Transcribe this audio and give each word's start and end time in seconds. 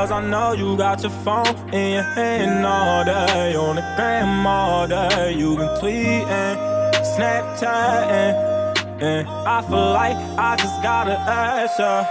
Cause 0.00 0.12
I 0.12 0.26
know 0.30 0.52
you 0.54 0.78
got 0.78 1.02
your 1.02 1.10
phone 1.10 1.54
in 1.74 1.92
your 1.92 2.02
hand 2.02 2.64
all 2.64 3.04
day. 3.04 3.54
On 3.54 3.76
the 3.76 3.82
gram 3.96 4.46
all 4.46 4.88
day. 4.88 5.34
You 5.36 5.56
been 5.56 5.68
tweeting, 5.76 6.56
Snapchatting. 7.12 8.32
And 9.02 9.28
I 9.28 9.60
feel 9.60 9.92
like 9.92 10.16
I 10.38 10.56
just 10.56 10.82
gotta 10.82 11.18
ask 11.20 11.78
ya. 11.78 12.06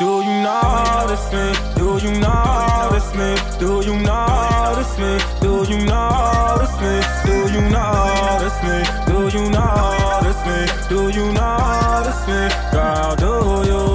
Do 0.00 0.10
you 0.26 0.36
notice 0.42 1.30
me? 1.30 1.46
Do 1.78 2.04
you 2.04 2.18
notice 2.18 3.14
me? 3.14 3.30
Do 3.62 3.78
you 3.86 3.94
notice 4.02 4.98
me? 4.98 5.12
Do 5.38 5.52
you 5.70 5.78
notice 5.86 6.74
me? 6.82 6.94
Do 7.26 7.36
you 7.54 7.62
notice 7.70 8.58
me? 8.66 8.76
Do 9.06 9.18
you 9.38 9.44
notice 9.54 10.42
me? 10.48 10.58
Do 10.90 11.00
you 11.16 11.26
notice 11.30 12.22
me? 12.26 12.40
Girl, 12.72 13.14
do 13.14 13.70
you 13.70 13.89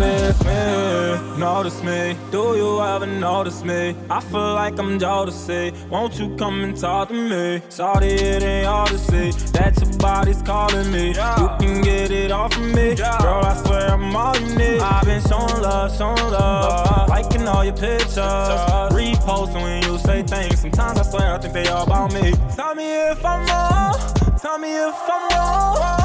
notice 0.00 0.44
me? 0.44 1.38
Notice 1.38 1.82
me? 1.82 2.16
Do 2.30 2.56
you 2.56 2.80
ever 2.80 3.06
notice 3.06 3.62
me? 3.62 3.94
I 4.08 4.20
feel 4.20 4.54
like 4.54 4.78
I'm 4.78 4.98
Jodeci. 4.98 5.88
Won't 5.88 6.18
you 6.18 6.34
come 6.36 6.64
and 6.64 6.76
talk 6.76 7.08
to 7.08 7.14
me? 7.14 7.62
Sorry, 7.68 8.08
it 8.08 8.42
ain't 8.42 8.66
all 8.66 8.86
to 8.86 8.98
see 8.98 9.30
that 9.52 9.78
your 9.80 9.98
body's 9.98 10.42
calling 10.42 10.90
me. 10.90 11.08
You 11.08 11.48
can 11.60 11.82
get 11.82 12.10
it 12.10 12.30
off 12.30 12.56
of 12.56 12.62
me, 12.62 12.94
girl. 12.94 13.44
I 13.44 13.62
swear 13.64 13.90
I'm 13.90 14.16
all 14.16 14.36
you 14.36 14.56
need. 14.56 14.80
I've 14.80 15.04
been 15.04 15.22
showing 15.22 15.62
love, 15.62 15.96
showing 15.96 16.30
love, 16.30 16.86
uh-huh. 16.86 17.06
liking 17.08 17.46
all 17.46 17.64
your 17.64 17.76
pictures, 17.76 18.18
uh-huh. 18.18 18.88
reposting 18.92 19.62
when 19.62 19.82
you 19.82 19.98
say 19.98 20.22
things. 20.22 20.60
Sometimes 20.60 20.98
I 20.98 21.02
swear 21.02 21.34
I 21.34 21.38
think 21.38 21.52
they 21.52 21.68
all 21.68 21.84
about 21.84 22.12
me. 22.14 22.32
Tell 22.56 22.74
me 22.74 23.10
if 23.10 23.24
I'm 23.24 23.46
wrong. 23.46 24.38
Tell 24.38 24.58
me 24.58 24.76
if 24.76 24.94
I'm 25.08 25.28
wrong. 25.30 25.99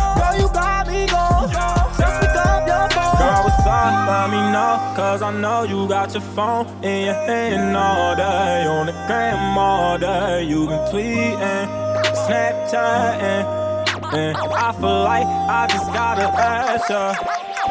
Cause 5.16 5.22
I 5.22 5.32
know 5.32 5.64
you 5.64 5.88
got 5.88 6.12
your 6.12 6.22
phone 6.36 6.68
in 6.84 7.06
your 7.06 7.14
hand 7.14 7.78
all 7.78 8.18
day. 8.18 8.68
On 8.68 8.86
the 8.86 8.92
gram 9.08 9.58
all 9.58 9.98
day. 9.98 10.44
You 10.44 10.68
been 10.68 10.78
tweeting, 10.92 11.68
Snapchatting. 12.28 13.46
And 14.12 14.36
I 14.36 14.74
feel 14.74 15.04
like 15.04 15.26
I 15.26 15.68
just 15.70 15.88
gotta 15.94 16.28
ask 16.28 16.90
ya. 16.90 17.16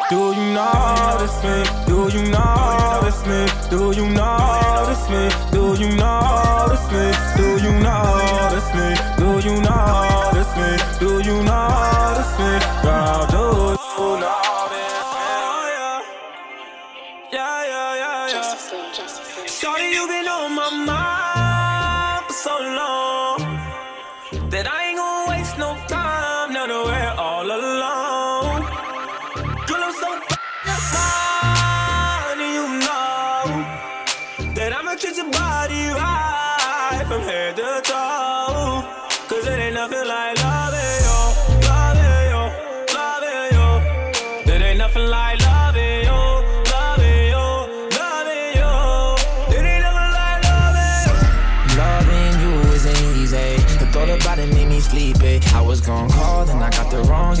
Do 0.09 0.33
you 0.33 0.53
notice 0.57 1.37
me? 1.45 1.57
Do 1.85 2.09
you 2.17 2.23
notice 2.33 3.21
me? 3.29 3.45
Do 3.69 3.93
you 3.93 4.09
notice 4.09 5.05
me? 5.13 5.29
Do 5.53 5.77
you 5.77 5.87
notice 6.01 6.87
me? 6.89 7.13
Do 7.37 7.47
you 7.61 7.73
notice 7.77 8.69
me? 8.73 8.87
Do 9.21 9.29
you 9.45 9.61
notice 9.61 10.53
me? 10.57 10.69
Do 10.97 11.11
you 11.21 11.43
notice 11.43 12.33
me? 12.39 12.51
Girl, 12.81 13.27
do 13.29 13.74
you 19.95 20.07
been 20.07 20.27
on 20.27 20.55
my 20.55 20.69
mind 20.85 21.04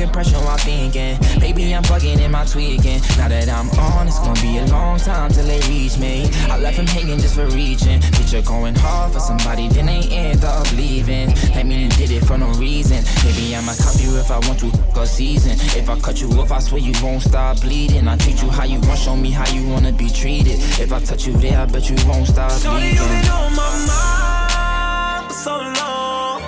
impression 0.05 0.39
while 0.45 0.57
thinking. 0.57 1.17
Maybe 1.39 1.73
I'm 1.73 1.83
bugging 1.83 2.19
in 2.21 2.31
my 2.31 2.45
tweaking. 2.45 3.01
Now 3.17 3.27
that 3.27 3.49
I'm 3.49 3.69
on, 3.79 4.07
it's 4.07 4.19
gonna 4.19 4.39
be 4.41 4.57
a 4.59 4.65
long 4.67 4.97
time 4.99 5.31
till 5.31 5.45
they 5.45 5.59
reach 5.67 5.97
me. 5.97 6.29
I 6.49 6.57
left 6.57 6.77
him 6.77 6.87
hanging 6.87 7.19
just 7.19 7.35
for 7.35 7.47
reaching. 7.47 7.99
Picture 8.17 8.41
going 8.41 8.75
hard 8.75 9.13
for 9.13 9.19
somebody, 9.19 9.67
then 9.67 9.87
they 9.87 10.03
end 10.11 10.43
up 10.43 10.71
leaving. 10.73 11.29
Like 11.55 11.65
me, 11.65 11.89
did 11.89 12.11
it 12.11 12.25
for 12.25 12.37
no 12.37 12.49
reason. 12.53 13.03
Maybe 13.25 13.55
I'ma 13.55 13.73
cop 13.73 13.95
you 13.99 14.17
if 14.17 14.29
I 14.31 14.39
want 14.47 14.59
to, 14.59 14.71
go 14.93 15.05
season. 15.05 15.53
If 15.79 15.89
I 15.89 15.99
cut 15.99 16.21
you 16.21 16.29
off, 16.39 16.51
I 16.51 16.59
swear 16.59 16.81
you 16.81 16.93
won't 17.03 17.23
stop 17.23 17.61
bleeding. 17.61 18.07
I 18.07 18.15
treat 18.17 18.41
you 18.41 18.49
how 18.49 18.65
you 18.65 18.79
want, 18.81 18.99
show 18.99 19.15
me 19.15 19.31
how 19.31 19.47
you 19.53 19.67
wanna 19.67 19.91
be 19.91 20.09
treated. 20.09 20.59
If 20.79 20.91
I 20.93 20.99
touch 20.99 21.25
you 21.27 21.33
there, 21.33 21.59
I 21.59 21.65
bet 21.65 21.89
you 21.89 21.97
won't 22.07 22.27
stop 22.27 22.51
Shorty, 22.51 22.87
you 22.87 22.95
bleeding. 22.95 23.21
been 23.21 23.31
on 23.31 23.55
my 23.55 23.71
mind 23.89 25.27
for 25.27 25.33
so 25.33 25.55
long 25.81 26.41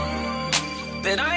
that 1.04 1.20
I 1.20 1.37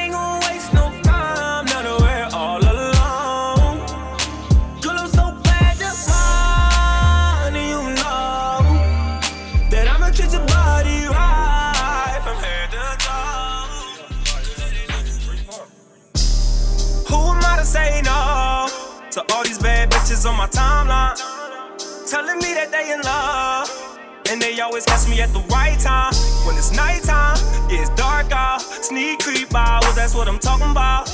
bitches 20.11 20.29
on 20.29 20.37
my 20.37 20.47
timeline? 20.47 21.17
Telling 22.11 22.39
me 22.39 22.55
that 22.55 22.71
they 22.71 22.93
in 22.93 23.01
love. 23.03 23.71
And 24.31 24.41
they 24.41 24.61
always 24.61 24.85
catch 24.85 25.09
me 25.09 25.21
at 25.21 25.33
the 25.33 25.41
right 25.51 25.79
time. 25.79 26.13
When 26.47 26.57
it's 26.57 26.73
nighttime, 26.73 27.37
yeah, 27.69 27.83
it's 27.83 27.91
dark 27.91 28.31
out. 28.33 28.61
Sneak 28.61 29.21
creep 29.21 29.55
out, 29.55 29.83
that's 29.95 30.15
what 30.15 30.29
I'm 30.29 30.39
talking 30.39 30.71
about. 30.71 31.11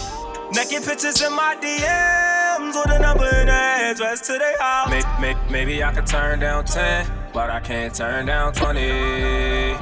Naked 0.53 0.85
pictures 0.85 1.21
in 1.23 1.33
my 1.35 1.57
DMs 1.57 2.75
with 2.75 2.95
a 2.95 2.99
number 2.99 3.25
and 3.25 3.51
an 3.51 3.91
address 3.91 4.21
to 4.27 4.33
their 4.39 4.59
house. 4.61 4.91
Maybe, 5.21 5.39
maybe 5.51 5.85
I 5.85 5.93
could 5.93 6.07
turn 6.07 6.41
down 6.41 6.65
10, 6.65 7.11
but 7.33 7.51
I 7.51 7.61
can't 7.61 7.95
turn 7.95 8.27
down 8.27 8.53
20. 8.53 9.73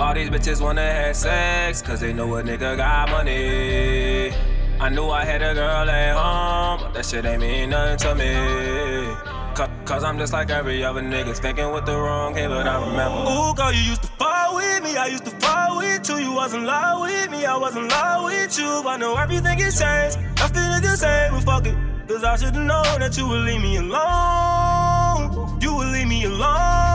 All 0.00 0.14
these 0.14 0.30
bitches 0.30 0.60
wanna 0.60 0.82
have 0.82 1.16
sex, 1.16 1.82
cause 1.82 2.00
they 2.00 2.12
know 2.12 2.34
a 2.36 2.42
nigga 2.42 2.76
got 2.76 3.10
money. 3.10 4.51
I 4.82 4.88
knew 4.88 5.10
I 5.10 5.24
had 5.24 5.42
a 5.42 5.54
girl 5.54 5.88
at 5.88 6.16
home, 6.16 6.80
but 6.82 6.94
that 6.94 7.06
shit 7.06 7.24
ain't 7.24 7.40
mean 7.40 7.70
nothing 7.70 7.98
to 7.98 8.14
me. 8.16 8.32
Cause, 9.84 10.02
I'm 10.02 10.18
just 10.18 10.32
like 10.32 10.50
every 10.50 10.82
other 10.82 11.00
nigga, 11.00 11.36
thinking 11.38 11.70
with 11.70 11.86
the 11.86 11.96
wrong 11.96 12.34
head, 12.34 12.48
but 12.48 12.66
I 12.66 12.80
remember. 12.84 13.30
Ooh, 13.30 13.54
girl, 13.54 13.72
you 13.72 13.90
used 13.90 14.02
to 14.02 14.08
fall 14.08 14.56
with 14.56 14.82
me, 14.82 14.96
I 14.96 15.06
used 15.06 15.24
to 15.26 15.30
fall 15.38 15.76
with 15.76 16.08
you. 16.08 16.16
You 16.16 16.32
wasn't 16.32 16.62
in 16.62 16.66
love 16.66 17.00
with 17.00 17.30
me, 17.30 17.46
I 17.46 17.56
wasn't 17.56 17.84
in 17.84 17.90
love 17.90 18.24
with 18.24 18.58
you. 18.58 18.82
I 18.88 18.96
know 18.96 19.14
everything 19.14 19.60
has 19.60 19.78
changed, 19.78 20.18
I 20.42 20.48
feel 20.48 20.90
the 20.90 20.96
same, 20.96 21.30
but 21.30 21.44
fuck 21.44 21.66
it. 21.68 21.76
Cause 22.08 22.24
I 22.24 22.34
should've 22.34 22.56
known 22.56 22.98
that 22.98 23.16
you 23.16 23.28
would 23.28 23.42
leave 23.42 23.62
me 23.62 23.76
alone. 23.76 25.60
You 25.60 25.76
would 25.76 25.92
leave 25.92 26.08
me 26.08 26.24
alone. 26.24 26.91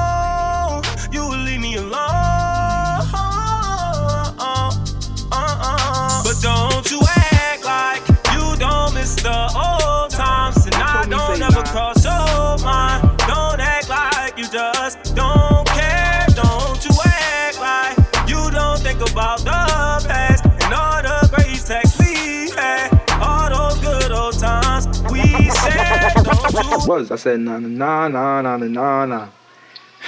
Was. 26.88 27.12
I 27.12 27.16
said 27.16 27.40
na 27.40 27.60
na 27.60 28.08
na 28.08 28.40
na 28.40 28.58
na 28.58 28.58
na 28.58 29.06
na 29.06 29.30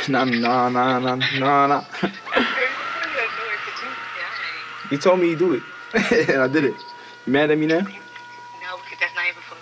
na 0.07 0.23
na 0.25 0.69
na 0.69 0.99
na 0.99 1.15
na 1.15 1.67
na. 1.67 1.85
You 4.91 4.97
told 4.97 5.19
me 5.19 5.29
you 5.29 5.35
do 5.35 5.53
it, 5.53 5.63
and 6.29 6.41
I 6.41 6.47
did 6.47 6.65
it. 6.65 6.73
You 7.25 7.33
mad 7.33 7.51
at 7.51 7.57
me 7.57 7.67
now? 7.67 7.79
No, 7.79 7.85
because 7.85 8.99
that's 8.99 9.13
not 9.15 9.25
even 9.29 9.41
for 9.47 9.55
me. 9.55 9.61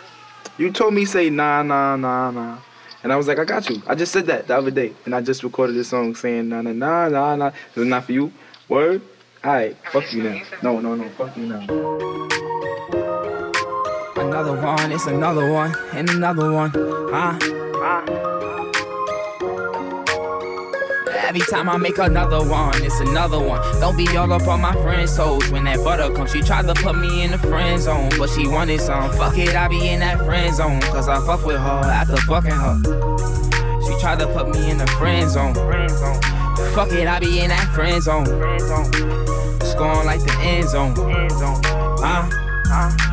You 0.58 0.72
told 0.72 0.94
me 0.94 1.04
say 1.06 1.30
nah 1.30 1.64
nah 1.64 1.98
nah 1.98 2.32
nah, 2.32 2.58
and 3.04 3.12
I 3.12 3.16
was 3.18 3.28
like 3.28 3.40
I 3.40 3.46
got 3.46 3.70
you. 3.70 3.82
I 3.88 3.96
just 3.96 4.14
said 4.14 4.26
that 4.28 4.48
the 4.48 4.58
other 4.58 4.72
day, 4.72 4.94
and 5.06 5.14
I 5.14 5.22
just 5.22 5.44
recorded 5.44 5.76
this 5.76 5.90
song 5.90 6.16
saying 6.16 6.48
nah 6.50 6.62
nah 6.62 6.72
nah 6.72 7.10
nah 7.10 7.36
nah. 7.36 7.52
It's 7.76 7.86
not 7.86 8.06
for 8.06 8.14
you. 8.14 8.32
Word. 8.70 9.02
Alright, 9.44 9.78
fuck 9.92 10.12
you 10.14 10.24
now. 10.24 10.42
No 10.64 10.80
no 10.80 10.96
no, 10.96 11.10
fuck 11.10 11.36
you 11.38 11.46
now. 11.46 11.66
Another 14.28 14.62
one, 14.62 14.92
it's 14.92 15.08
another 15.08 15.54
one, 15.54 15.74
and 15.94 16.10
another 16.10 16.52
one. 16.52 16.70
Huh? 16.76 17.40
Every 21.26 21.40
time 21.40 21.70
I 21.70 21.78
make 21.78 21.98
another 21.98 22.46
one, 22.46 22.74
it's 22.84 23.00
another 23.00 23.40
one. 23.40 23.62
Don't 23.80 23.96
be 23.96 24.06
all 24.18 24.32
up 24.34 24.46
on 24.50 24.60
my 24.60 24.74
friend's 24.84 25.16
toes. 25.16 25.50
When 25.50 25.64
that 25.64 25.82
butter 25.82 26.14
comes, 26.14 26.34
she 26.34 26.42
tried 26.42 26.68
to 26.68 26.74
put 26.74 26.98
me 26.98 27.24
in 27.24 27.32
the 27.32 27.38
friend 27.38 27.82
zone. 27.82 28.10
But 28.18 28.30
she 28.30 28.50
wanted 28.50 28.82
some. 28.82 29.10
Fuck 29.14 29.38
it, 29.38 29.56
I 29.56 29.70
be 29.70 29.88
in 29.88 30.02
that 30.02 30.18
friend 30.18 30.54
zone. 30.54 30.82
Cause 30.82 31.08
I 31.08 31.26
fuck 31.26 31.46
with 31.46 31.58
her 31.58 31.82
after 31.86 32.18
fucking 32.18 32.52
her. 32.52 32.82
She 33.88 33.98
tried 34.02 34.20
to 34.20 34.28
put 34.28 34.50
me 34.50 34.70
in 34.70 34.78
the 34.78 34.88
friend 34.88 35.30
zone. 35.30 35.54
Fuck 36.76 36.92
it, 36.92 37.08
I 37.08 37.20
be 37.20 37.40
in 37.40 37.48
that 37.48 37.74
friend 37.74 38.04
zone. 38.04 38.28
It's 39.62 39.74
going 39.76 40.06
like 40.06 40.20
the 40.20 40.38
end 40.42 40.68
zone. 40.68 40.96
Uh, 42.04 42.30
uh. 42.70 43.07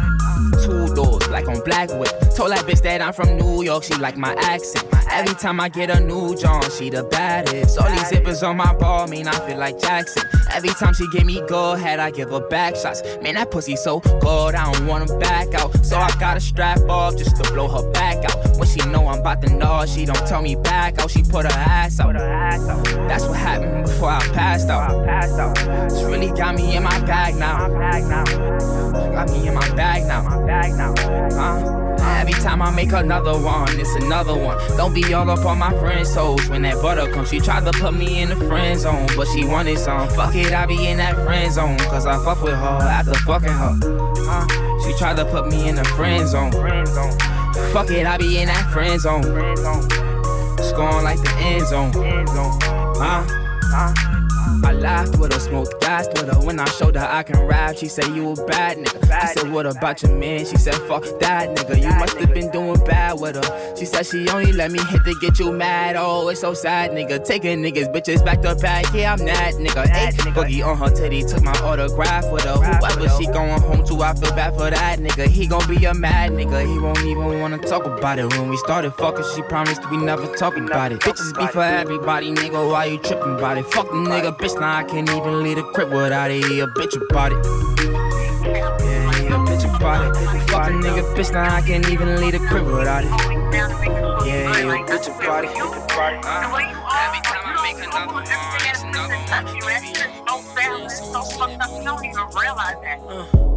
Two 0.64 0.94
doors, 0.94 1.28
like 1.28 1.46
on 1.46 1.60
Black 1.60 1.90
Whip. 1.90 2.23
Told 2.34 2.50
that 2.50 2.64
bitch 2.66 2.82
that 2.82 3.00
I'm 3.00 3.12
from 3.12 3.36
New 3.36 3.62
York, 3.62 3.84
she 3.84 3.94
like 3.94 4.16
my 4.16 4.34
accent. 4.34 4.84
Every 5.08 5.34
time 5.36 5.60
I 5.60 5.68
get 5.68 5.88
a 5.88 6.00
new 6.00 6.36
John, 6.36 6.68
she 6.68 6.90
the 6.90 7.04
baddest. 7.04 7.78
All 7.78 7.88
these 7.88 8.10
zippers 8.10 8.46
on 8.46 8.56
my 8.56 8.74
ball 8.74 9.06
mean 9.06 9.28
I 9.28 9.38
feel 9.46 9.56
like 9.56 9.78
Jackson. 9.78 10.24
Every 10.52 10.70
time 10.70 10.94
she 10.94 11.06
give 11.12 11.24
me 11.24 11.40
go 11.46 11.74
ahead, 11.74 12.00
I 12.00 12.10
give 12.10 12.30
her 12.30 12.40
back 12.48 12.74
shots. 12.74 13.02
Man, 13.22 13.34
that 13.34 13.52
pussy 13.52 13.76
so 13.76 14.00
cold, 14.00 14.56
I 14.56 14.72
don't 14.72 14.84
wanna 14.88 15.16
back 15.18 15.54
out. 15.54 15.76
So 15.86 15.96
I 15.96 16.10
gotta 16.18 16.40
strap 16.40 16.80
off 16.88 17.16
just 17.16 17.36
to 17.36 17.52
blow 17.52 17.68
her 17.68 17.88
back 17.92 18.24
out. 18.24 18.56
When 18.56 18.66
she 18.66 18.80
know 18.88 19.06
I'm 19.06 19.20
about 19.20 19.40
to 19.42 19.50
know, 19.54 19.86
she 19.86 20.04
don't 20.04 20.26
tell 20.26 20.42
me 20.42 20.56
back 20.56 20.98
out. 20.98 21.12
She 21.12 21.22
put 21.22 21.44
her 21.44 21.56
ass 21.56 22.00
out. 22.00 22.14
That's 22.14 23.26
what 23.26 23.38
happened 23.38 23.84
before 23.84 24.10
I 24.10 24.20
passed 24.32 24.68
out. 24.70 25.06
It's 25.84 26.02
really 26.02 26.32
got 26.32 26.56
me 26.56 26.74
in 26.74 26.82
my 26.82 26.98
bag 27.06 27.36
now. 27.36 27.68
Got 27.68 29.30
me 29.30 29.46
in 29.46 29.54
my 29.54 29.70
bag 29.76 30.02
now. 30.08 30.26
Uh. 31.38 31.83
Every 32.04 32.32
time 32.34 32.62
I 32.62 32.70
make 32.70 32.92
another 32.92 33.38
one, 33.38 33.68
it's 33.78 33.94
another 33.96 34.36
one. 34.36 34.58
Don't 34.76 34.94
be 34.94 35.12
all 35.14 35.28
up 35.30 35.44
on 35.44 35.58
my 35.58 35.76
friend's 35.78 36.14
toes. 36.14 36.48
When 36.48 36.62
that 36.62 36.80
butter 36.80 37.10
comes, 37.12 37.30
she 37.30 37.40
tried 37.40 37.64
to 37.64 37.72
put 37.72 37.94
me 37.94 38.22
in 38.22 38.28
the 38.30 38.36
friend 38.36 38.78
zone, 38.78 39.08
but 39.16 39.26
she 39.28 39.44
wanted 39.44 39.78
some. 39.78 40.08
Fuck 40.10 40.34
it, 40.34 40.52
I 40.52 40.66
be 40.66 40.86
in 40.86 40.98
that 40.98 41.16
friend 41.24 41.52
zone, 41.52 41.78
cause 41.78 42.06
I 42.06 42.22
fuck 42.24 42.42
with 42.42 42.54
her 42.54 42.78
after 42.82 43.14
fucking 43.20 43.48
her. 43.48 43.78
Uh, 44.26 44.46
she 44.82 44.96
tried 44.98 45.16
to 45.16 45.24
put 45.24 45.48
me 45.48 45.68
in 45.68 45.74
the 45.76 45.84
friend 45.84 46.26
zone. 46.26 46.52
Fuck 47.72 47.90
it, 47.90 48.06
I 48.06 48.16
be 48.16 48.38
in 48.38 48.48
that 48.48 48.70
friend 48.72 49.00
zone. 49.00 49.22
Scoring 50.62 51.04
like 51.04 51.20
the 51.20 51.34
end 51.40 51.66
zone. 51.66 51.92
Uh, 52.96 53.43
uh. 53.74 54.14
I 54.64 54.72
laughed 54.72 55.18
with 55.18 55.32
her, 55.32 55.38
smoked 55.40 55.78
gas 55.82 56.06
with 56.08 56.28
her. 56.32 56.40
When 56.40 56.58
I 56.58 56.64
showed 56.64 56.96
her 56.96 57.06
I 57.06 57.22
can 57.22 57.38
rap, 57.46 57.76
she 57.76 57.86
said, 57.86 58.06
You 58.14 58.32
a 58.32 58.46
bad 58.46 58.78
nigga. 58.78 59.10
I 59.10 59.26
said, 59.26 59.50
What 59.50 59.66
about 59.66 60.02
your 60.02 60.16
man? 60.16 60.46
She 60.46 60.56
said, 60.56 60.74
Fuck 60.88 61.04
that 61.20 61.54
nigga. 61.54 61.82
You 61.82 61.90
must 61.98 62.16
have 62.16 62.32
been 62.32 62.50
doing 62.50 62.82
bad 62.84 63.20
with 63.20 63.36
her. 63.36 63.76
She 63.76 63.84
said, 63.84 64.06
She 64.06 64.26
only 64.30 64.52
let 64.52 64.70
me 64.70 64.78
hit 64.84 65.04
to 65.04 65.14
get 65.20 65.38
you 65.38 65.52
mad. 65.52 65.96
Oh, 65.96 66.28
it's 66.28 66.40
so 66.40 66.54
sad, 66.54 66.92
nigga. 66.92 67.24
Taking 67.26 67.62
niggas, 67.62 67.92
bitches 67.94 68.24
back 68.24 68.40
to 68.42 68.54
back. 68.54 68.86
Yeah, 68.94 69.12
I'm 69.12 69.18
that 69.26 69.54
nigga. 69.54 69.86
Hey, 69.86 70.10
boogie 70.32 70.64
on 70.66 70.78
her 70.78 70.90
titty, 70.94 71.22
took 71.22 71.42
my 71.42 71.52
autograph 71.60 72.30
with 72.32 72.44
her. 72.44 72.54
Whoever 72.54 73.08
she 73.18 73.26
going 73.26 73.60
home 73.60 73.84
to, 73.84 74.02
I 74.02 74.14
feel 74.14 74.34
bad 74.34 74.54
for 74.54 74.70
that 74.70 74.98
nigga. 74.98 75.26
He 75.26 75.46
gon' 75.46 75.68
be 75.68 75.84
a 75.84 75.92
mad 75.92 76.32
nigga. 76.32 76.66
He 76.66 76.78
won't 76.78 76.98
even 77.00 77.40
wanna 77.40 77.58
talk 77.58 77.84
about 77.84 78.18
it. 78.18 78.32
When 78.32 78.48
we 78.48 78.56
started 78.58 78.92
fucking, 78.92 79.24
she 79.34 79.42
promised 79.42 79.88
we 79.90 79.98
never 79.98 80.26
talk 80.36 80.56
about 80.56 80.92
it. 80.92 81.00
Bitches 81.00 81.36
be 81.36 81.46
for 81.48 81.62
everybody, 81.62 82.32
nigga. 82.32 82.70
Why 82.70 82.86
you 82.86 82.98
tripping 82.98 83.36
about 83.36 83.58
it? 83.58 83.63
Fuck 83.72 83.88
the 83.88 83.94
nigga, 83.94 84.36
bitch. 84.36 84.54
Now 84.60 84.76
I 84.76 84.84
can't 84.84 85.08
even 85.10 85.42
leave 85.42 85.56
the 85.56 85.62
crib 85.62 85.90
without 85.90 86.30
it. 86.30 86.44
He 86.44 86.60
a 86.60 86.66
bitch 86.66 86.94
about 87.10 87.32
it. 87.32 87.38
Yeah, 88.84 89.44
bitch 89.46 89.64
about 89.76 90.04
it. 90.04 90.14
Fuck 90.50 90.68
a 90.68 90.70
nigga, 90.70 91.02
bitch. 91.14 91.32
Now 91.32 91.54
I 91.54 91.60
can't 91.60 91.88
even 91.88 92.16
leave 92.16 92.32
the 92.32 92.38
crib 92.40 92.66
without 92.66 93.04
it. 93.04 93.10
Yeah, 94.26 94.52
bitch 94.86 95.08
about 95.08 95.44
it. 95.44 95.50
Uh, 95.50 95.64
every 97.04 97.20
time 97.22 97.44
I 97.44 97.48
make 97.62 97.78
another 97.84 98.12
one, 98.12 98.22
it's 98.22 98.82
another 98.82 99.16
one. 103.06 103.53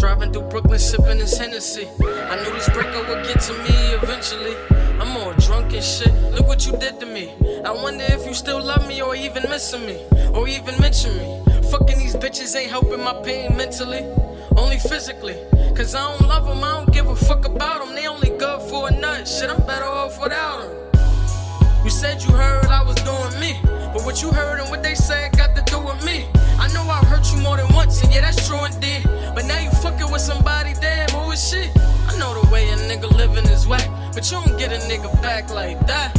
Driving 0.00 0.32
through 0.32 0.48
Brooklyn, 0.48 0.78
sipping 0.78 1.18
this 1.18 1.36
Hennessy. 1.36 1.86
I 2.00 2.42
knew 2.42 2.50
this 2.54 2.70
breakup 2.70 3.06
would 3.10 3.22
get 3.26 3.38
to 3.42 3.52
me 3.52 3.92
eventually. 3.92 4.56
I'm 4.98 5.08
more 5.08 5.34
drunk 5.34 5.74
and 5.74 5.84
shit. 5.84 6.10
Look 6.32 6.46
what 6.48 6.66
you 6.66 6.72
did 6.78 6.98
to 7.00 7.06
me. 7.06 7.34
I 7.66 7.70
wonder 7.70 8.04
if 8.08 8.24
you 8.26 8.32
still 8.32 8.64
love 8.64 8.88
me 8.88 9.02
or 9.02 9.14
even 9.14 9.42
missing 9.50 9.84
me, 9.84 10.02
or 10.32 10.48
even 10.48 10.74
mention 10.80 11.14
me. 11.18 11.42
Fucking 11.70 11.98
these 11.98 12.16
bitches 12.16 12.56
ain't 12.56 12.70
helping 12.70 13.04
my 13.04 13.12
pain 13.22 13.54
mentally, 13.58 14.06
only 14.56 14.78
physically. 14.78 15.36
Cause 15.76 15.94
I 15.94 16.16
don't 16.16 16.26
love 16.26 16.46
them, 16.46 16.64
I 16.64 16.78
don't 16.78 16.92
give 16.94 17.06
a 17.06 17.14
fuck 17.14 17.44
about 17.44 17.84
them. 17.84 17.94
They 17.94 18.06
only 18.06 18.30
good 18.30 18.62
for 18.70 18.88
a 18.88 18.90
nut. 18.90 19.28
Shit, 19.28 19.50
I'm 19.50 19.60
better 19.66 19.84
off 19.84 20.18
without 20.22 20.62
them. 20.62 21.84
You 21.84 21.90
said 21.90 22.22
you 22.22 22.30
heard 22.30 22.64
I 22.66 22.82
was 22.82 22.96
doing 22.96 23.38
me, 23.38 23.60
but 23.92 24.02
what 24.06 24.22
you 24.22 24.32
heard 24.32 24.60
and 24.60 24.70
what 24.70 24.82
they 24.82 24.94
said 24.94 25.32
nigga 34.90 35.22
back 35.22 35.48
like 35.50 35.78
that. 35.86 36.10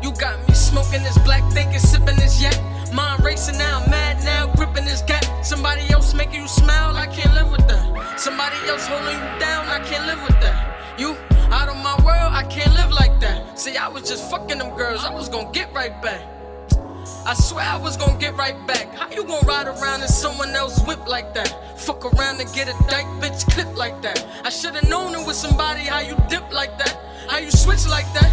You 0.00 0.12
got 0.12 0.38
me 0.46 0.54
smoking 0.54 1.02
this 1.02 1.18
black, 1.18 1.42
thinking, 1.52 1.80
sipping 1.80 2.14
this 2.16 2.40
yak. 2.40 2.56
Mind 2.92 3.24
racing 3.24 3.58
now, 3.58 3.84
mad 3.90 4.22
now, 4.22 4.46
gripping 4.54 4.84
this 4.84 5.02
gap. 5.02 5.24
Somebody 5.44 5.82
else 5.90 6.14
making 6.14 6.42
you 6.42 6.46
smile, 6.46 6.96
I 6.96 7.06
can't 7.06 7.34
live 7.34 7.50
with 7.50 7.66
that. 7.66 8.20
Somebody 8.20 8.56
else 8.68 8.86
holding 8.86 9.18
you 9.18 9.40
down, 9.40 9.66
I 9.66 9.80
can't 9.80 10.06
live 10.06 10.22
with 10.22 10.38
that. 10.40 11.00
You 11.00 11.16
out 11.50 11.68
of 11.68 11.76
my 11.82 11.96
world, 12.06 12.32
I 12.32 12.44
can't 12.48 12.72
live 12.74 12.92
like 12.92 13.18
that. 13.20 13.58
See, 13.58 13.76
I 13.76 13.88
was 13.88 14.08
just 14.08 14.30
fucking 14.30 14.58
them 14.58 14.76
girls, 14.76 15.02
I 15.04 15.12
was 15.12 15.28
gonna 15.28 15.50
get 15.50 15.72
right 15.74 16.00
back. 16.00 16.22
I 17.26 17.34
swear 17.34 17.64
I 17.64 17.76
was 17.76 17.96
gonna 17.96 18.18
get 18.20 18.36
right 18.36 18.58
back. 18.68 18.94
How 18.94 19.10
you 19.10 19.24
gonna 19.24 19.46
ride 19.46 19.66
around 19.66 20.02
in 20.02 20.08
someone 20.08 20.50
else 20.50 20.80
whip 20.86 21.08
like 21.08 21.34
that? 21.34 21.50
Fuck 21.76 22.04
around 22.04 22.40
and 22.40 22.52
get 22.52 22.68
a 22.68 22.76
dyke 22.88 23.10
bitch 23.20 23.50
clip 23.52 23.76
like 23.76 24.00
that. 24.02 24.24
I 24.44 24.50
should've 24.50 24.88
known 24.88 25.12
it 25.14 25.26
was 25.26 25.36
somebody 25.36 25.80
how 25.80 26.00
you 26.00 26.16
dip 26.28 26.52
like 26.52 26.78
that. 26.78 27.11
How 27.32 27.38
you 27.38 27.50
switch 27.50 27.88
like 27.88 28.04
that? 28.12 28.30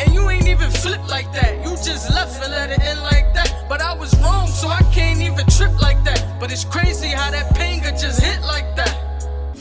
And 0.00 0.12
you 0.12 0.28
ain't 0.28 0.48
even 0.48 0.72
flip 0.72 1.00
like 1.08 1.32
that. 1.34 1.64
You 1.64 1.70
just 1.86 2.10
left 2.10 2.42
and 2.42 2.50
let 2.50 2.70
it 2.70 2.82
in 2.82 3.00
like 3.00 3.32
that. 3.32 3.66
But 3.68 3.80
I 3.80 3.94
was 3.94 4.12
wrong, 4.18 4.48
so 4.48 4.66
I 4.66 4.82
can't 4.92 5.20
even 5.20 5.46
trip 5.46 5.80
like 5.80 6.02
that. 6.02 6.40
But 6.40 6.50
it's 6.50 6.64
crazy 6.64 7.06
how 7.06 7.30
that 7.30 7.54
pain 7.54 7.80
could 7.80 7.96
just 7.96 8.20
hit 8.20 8.40
like 8.42 8.74
that. 8.74 8.92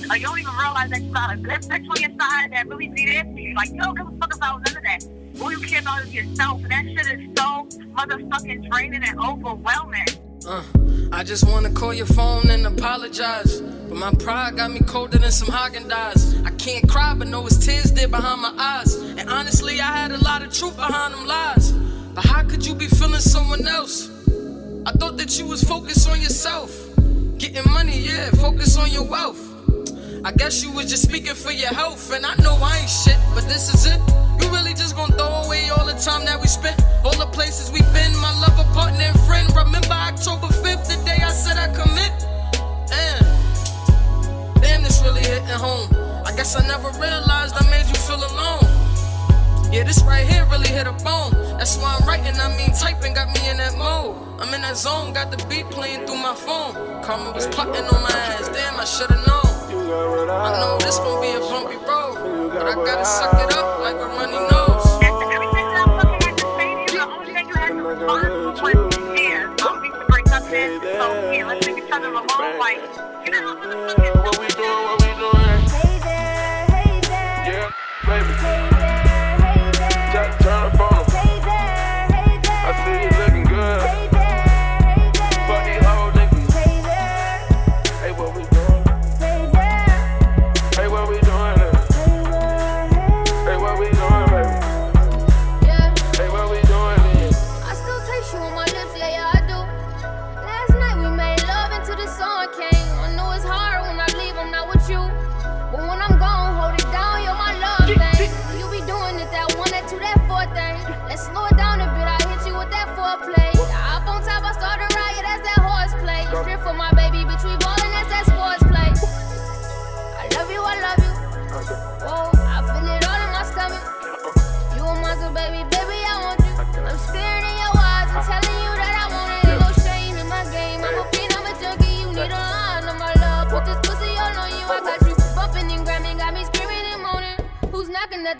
Like, 0.07 0.21
you 0.21 0.25
don't 0.25 0.39
even 0.39 0.55
realize 0.55 0.89
that 0.89 1.03
you 1.03 1.13
got 1.13 1.31
a 1.31 1.37
good 1.37 1.61
bitch 1.61 1.87
on 1.87 2.01
your 2.01 2.19
side 2.19 2.51
that 2.51 2.65
really 2.67 2.87
be 2.87 3.05
there 3.05 3.23
for 3.25 3.39
you. 3.39 3.53
Like, 3.53 3.69
you 3.69 3.79
don't 3.79 3.95
give 3.95 4.07
a 4.07 4.17
fuck 4.17 4.35
about 4.35 4.65
none 4.65 4.77
of 4.77 4.81
that. 4.81 5.05
All 5.39 5.51
you 5.51 5.59
care 5.59 5.81
about 5.81 6.01
is 6.05 6.11
yourself. 6.11 6.63
And 6.63 6.71
that 6.71 6.85
shit 6.85 7.19
is 7.19 7.29
so 7.37 7.67
motherfucking 7.93 8.71
draining 8.71 9.03
and 9.03 9.19
overwhelming. 9.19 10.07
Uh, 10.47 10.63
I 11.11 11.23
just 11.23 11.47
wanna 11.47 11.69
call 11.69 11.93
your 11.93 12.07
phone 12.07 12.49
and 12.49 12.65
apologize. 12.65 13.61
But 13.89 13.97
my 13.97 14.13
pride 14.13 14.55
got 14.55 14.69
me 14.69 14.81
colder 14.81 15.17
than 15.17 15.31
some 15.31 15.47
Haagen-Dazs. 15.47 16.45
I 16.45 16.51
can't 16.51 16.87
cry, 16.87 17.15
but 17.15 17.27
know 17.27 17.45
it's 17.47 17.57
tears 17.57 17.91
there 17.91 18.07
behind 18.07 18.39
my 18.39 18.53
eyes. 18.55 18.93
And 18.95 19.27
honestly, 19.27 19.81
I 19.81 19.97
had 19.97 20.11
a 20.11 20.23
lot 20.23 20.43
of 20.43 20.53
truth 20.53 20.75
behind 20.75 21.15
them 21.15 21.25
lies. 21.25 21.71
But 22.13 22.23
how 22.25 22.43
could 22.43 22.63
you 22.63 22.75
be 22.75 22.85
feeling 22.85 23.19
someone 23.19 23.67
else? 23.67 24.09
I 24.85 24.91
thought 24.91 25.17
that 25.17 25.39
you 25.39 25.47
was 25.47 25.63
focused 25.63 26.07
on 26.07 26.21
yourself. 26.21 26.71
Getting 27.39 27.71
money, 27.71 27.97
yeah, 27.97 28.29
focus 28.31 28.77
on 28.77 28.91
your 28.91 29.05
wealth. 29.05 29.41
I 30.23 30.33
guess 30.33 30.63
you 30.63 30.71
was 30.71 30.87
just 30.87 31.03
speaking 31.03 31.33
for 31.33 31.51
your 31.51 31.73
health, 31.73 32.13
and 32.13 32.25
I 32.25 32.35
know 32.43 32.57
I 32.61 32.77
ain't 32.77 32.89
shit, 32.89 33.17
but 33.33 33.45
this 33.47 33.73
is 33.73 33.87
it. 33.87 33.99
You 34.39 34.49
really 34.51 34.75
just 34.75 34.95
gonna 34.95 35.15
throw 35.17 35.41
away 35.45 35.69
all 35.69 35.85
the 35.85 35.93
time 35.93 36.25
that 36.25 36.39
we 36.39 36.47
spent, 36.47 36.79
all 37.03 37.17
the 37.17 37.25
places 37.25 37.71
we've 37.71 37.91
been, 37.93 38.15
my 38.17 38.33
lover, 38.39 38.69
partner, 38.73 39.01
and 39.01 39.19
friend. 39.21 39.49
Remember 39.55 39.93
October 39.93 40.47
5th, 40.47 40.85
the 40.87 41.03
day 41.05 41.23
I 41.23 41.31
said 41.31 41.57
I 41.57 41.73
commit? 41.73 42.28
Hitting 45.29 45.61
home. 45.61 45.87
I 46.25 46.33
guess 46.35 46.55
I 46.55 46.65
never 46.67 46.89
realized 46.99 47.53
I 47.55 47.63
made 47.69 47.85
you 47.85 47.95
feel 48.07 48.17
alone. 48.17 48.65
Yeah, 49.71 49.83
this 49.83 50.01
right 50.01 50.27
here 50.27 50.45
really 50.49 50.67
hit 50.67 50.87
a 50.87 50.93
bone. 51.05 51.31
That's 51.57 51.77
why 51.77 51.95
I'm 51.99 52.07
writing, 52.07 52.33
I 52.39 52.49
mean 52.57 52.73
typing 52.73 53.13
got 53.13 53.27
me 53.35 53.49
in 53.49 53.57
that 53.57 53.77
mode. 53.77 54.17
I'm 54.41 54.53
in 54.53 54.61
that 54.61 54.77
zone, 54.77 55.13
got 55.13 55.29
the 55.29 55.37
beat 55.45 55.69
playing 55.69 56.07
through 56.07 56.17
my 56.17 56.33
phone. 56.33 56.73
Karma 57.03 57.31
was 57.31 57.45
plotting 57.47 57.85
on 57.85 58.01
my 58.01 58.09
ass, 58.09 58.49
damn, 58.49 58.79
I 58.79 58.85
should've 58.85 59.21
known. 59.27 59.45
I 60.29 60.57
know 60.59 60.77
this 60.79 60.97
gon' 60.97 61.21
be 61.21 61.29
a 61.37 61.39
bumpy 61.39 61.77
road, 61.77 62.49
but 62.53 62.65
I 62.65 62.73
gotta 62.73 63.05
suck 63.05 63.33
it 63.45 63.53
up 63.53 63.79
like 63.81 63.95
a 63.95 64.07
runny 64.17 64.41
nose. 64.49 64.69
Tears. 69.15 69.49
Don't 69.57 69.81
need 69.83 69.91
to. 69.91 69.99
So, 70.49 71.31
yeah, 71.31 71.45
let's 71.47 71.67
leave 71.67 71.77
each 71.77 71.91
other 71.91 72.07
alone. 72.07 72.57
Like, 72.57 73.08
What 73.31 74.39
we 74.39 74.47
doing? 74.47 74.83
What 74.85 75.01
we 75.01 75.13
doing? 75.13 75.61
Hey 75.69 75.99
there, 75.99 76.65
hey 76.65 76.99
there, 77.01 77.45
Yeah, 77.45 77.69
baby. 78.07 78.33
hey 78.41 78.68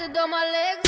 At 0.02 0.14
the? 0.14 0.28
My 0.28 0.46
legs 0.46 0.79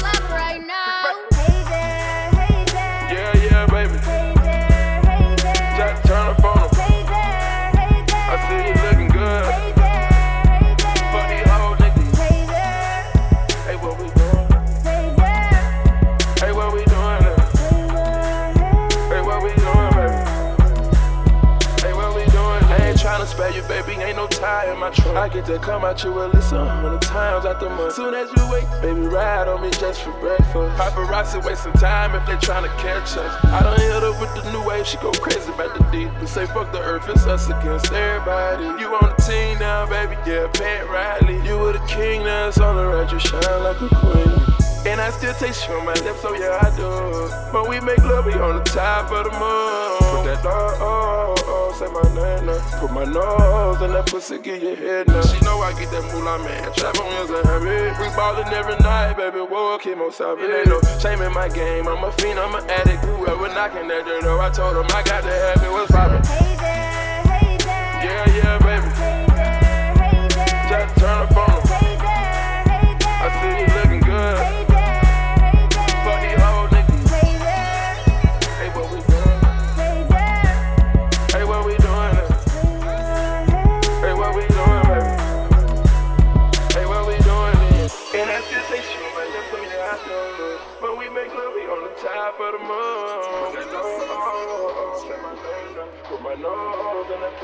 trunk. 24.93 25.17
I 25.17 25.29
get 25.29 25.45
to 25.45 25.59
come 25.59 25.83
out 25.83 26.03
you 26.03 26.19
at 26.21 26.33
least 26.33 26.51
a 26.51 26.65
hundred 26.65 27.01
times 27.01 27.45
out 27.45 27.59
the 27.59 27.69
month. 27.69 27.93
Soon 27.93 28.13
as 28.13 28.29
you 28.35 28.49
wake, 28.49 28.69
baby, 28.81 29.01
ride 29.07 29.47
on 29.47 29.61
me 29.61 29.69
just 29.71 30.01
for 30.01 30.11
breakfast. 30.19 30.77
Paparazzi 30.77 31.43
wasting 31.43 31.73
time 31.73 32.15
if 32.15 32.25
they 32.25 32.35
tryna 32.35 32.69
catch 32.77 33.17
us. 33.17 33.45
I 33.45 33.61
done 33.63 33.79
hit 33.79 34.01
her 34.01 34.11
with 34.19 34.33
the 34.35 34.51
new 34.51 34.63
wave, 34.67 34.85
she 34.87 34.97
go 34.97 35.11
crazy 35.11 35.51
about 35.51 35.77
the 35.77 35.83
deep. 35.91 36.09
But 36.19 36.27
say 36.27 36.45
fuck 36.47 36.71
the 36.71 36.79
earth, 36.79 37.07
it's 37.09 37.25
us 37.25 37.47
against 37.47 37.91
everybody. 37.91 38.65
You 38.81 38.93
on 38.95 39.13
the 39.15 39.23
team 39.23 39.59
now, 39.59 39.85
baby, 39.87 40.15
yeah, 40.25 40.47
Pat 40.53 40.87
Riley. 40.89 41.41
You 41.47 41.57
were 41.57 41.73
the 41.73 41.85
king, 41.87 42.23
now 42.23 42.47
it's 42.47 42.59
on 42.59 42.75
the 42.75 42.85
right, 42.85 43.11
you 43.11 43.19
shine 43.19 43.63
like 43.63 43.81
a 43.81 43.89
queen. 43.89 44.41
And 44.83 44.99
I 44.99 45.11
still 45.11 45.33
taste 45.35 45.67
you 45.67 45.75
on 45.75 45.85
my 45.85 45.93
lips, 45.93 46.21
so 46.21 46.33
yeah, 46.33 46.57
I 46.59 46.75
do. 46.75 47.51
But 47.51 47.69
we 47.69 47.79
make 47.79 47.99
love, 47.99 48.25
we 48.25 48.33
on 48.33 48.55
the 48.55 48.63
top 48.63 49.11
of 49.11 49.25
the 49.25 49.31
moon. 49.31 49.99
Put 50.09 50.25
that 50.25 50.41
dog, 50.41 50.77
oh, 50.81 51.35
oh, 51.71 51.77
say 51.77 51.87
my 51.91 52.03
name 52.15 52.45
now. 52.45 52.79
Put 52.79 52.91
my 52.91 53.05
nose 53.05 53.81
in 53.81 53.91
that 53.91 54.05
pussy, 54.07 54.37
get 54.37 54.61
your 54.61 54.75
head 54.75 55.07
now. 55.07 55.21
She 55.21 55.39
know 55.41 55.59
I 55.61 55.71
get 55.73 55.91
that 55.91 56.03
moolah, 56.13 56.39
man. 56.39 56.73
Trap 56.73 56.99
on 56.99 57.07
wheels 57.07 57.29
and 57.29 57.45
habit. 57.45 57.99
We 57.99 58.07
ballin' 58.15 58.53
every 58.53 58.77
night, 58.77 59.15
baby. 59.17 59.39
Whoa, 59.39 59.77
chemo 59.79 60.11
savage. 60.11 60.49
Ain't 60.49 60.67
no 60.67 60.81
shame 60.99 61.21
in 61.21 61.33
my 61.33 61.49
game. 61.49 61.87
I'm 61.87 62.03
a 62.03 62.11
fiend, 62.13 62.39
I'm 62.39 62.55
an 62.55 62.69
addict. 62.69 63.03
Whoever 63.05 63.47
knocking 63.49 63.89
at 63.89 64.05
the 64.05 64.19
door, 64.21 64.41
I 64.41 64.49
told 64.49 64.77
him 64.77 64.85
I 64.89 65.03
got 65.03 65.21
to 65.23 65.31
have 65.31 65.63
it. 65.63 65.71
What's 65.71 65.91
poppin'? 65.91 66.23
Hey 66.25 66.55
there, 66.57 67.23
hey 67.23 67.57
there. 67.57 68.03
Yeah, 68.03 68.35
yeah, 68.35 68.59
baby. 68.59 68.70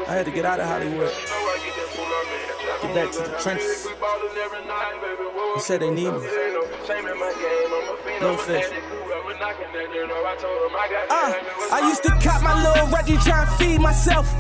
I 0.08 0.14
had 0.14 0.26
to 0.26 0.32
get 0.32 0.46
out 0.46 0.60
of 0.60 0.68
Hollywood. 0.68 1.12
Get 2.82 2.96
back 2.96 3.12
to 3.12 3.30
the 3.30 3.38
trenches. 3.42 3.84
They 3.84 5.62
said 5.62 5.82
they 5.82 5.92
need 5.92 6.12
me. 6.12 6.22
No 8.22 8.38
fish. 8.38 8.66
to 8.70 8.76
Uh, 11.10 11.34
I 11.72 11.88
used 11.90 12.04
to 12.04 12.10
cop 12.22 12.42
my 12.42 12.64
little 12.64 12.88
Reggie 12.88 13.18
trying 13.18 13.48
to 13.48 13.52
feed 13.54 13.82
myself. 13.82 14.32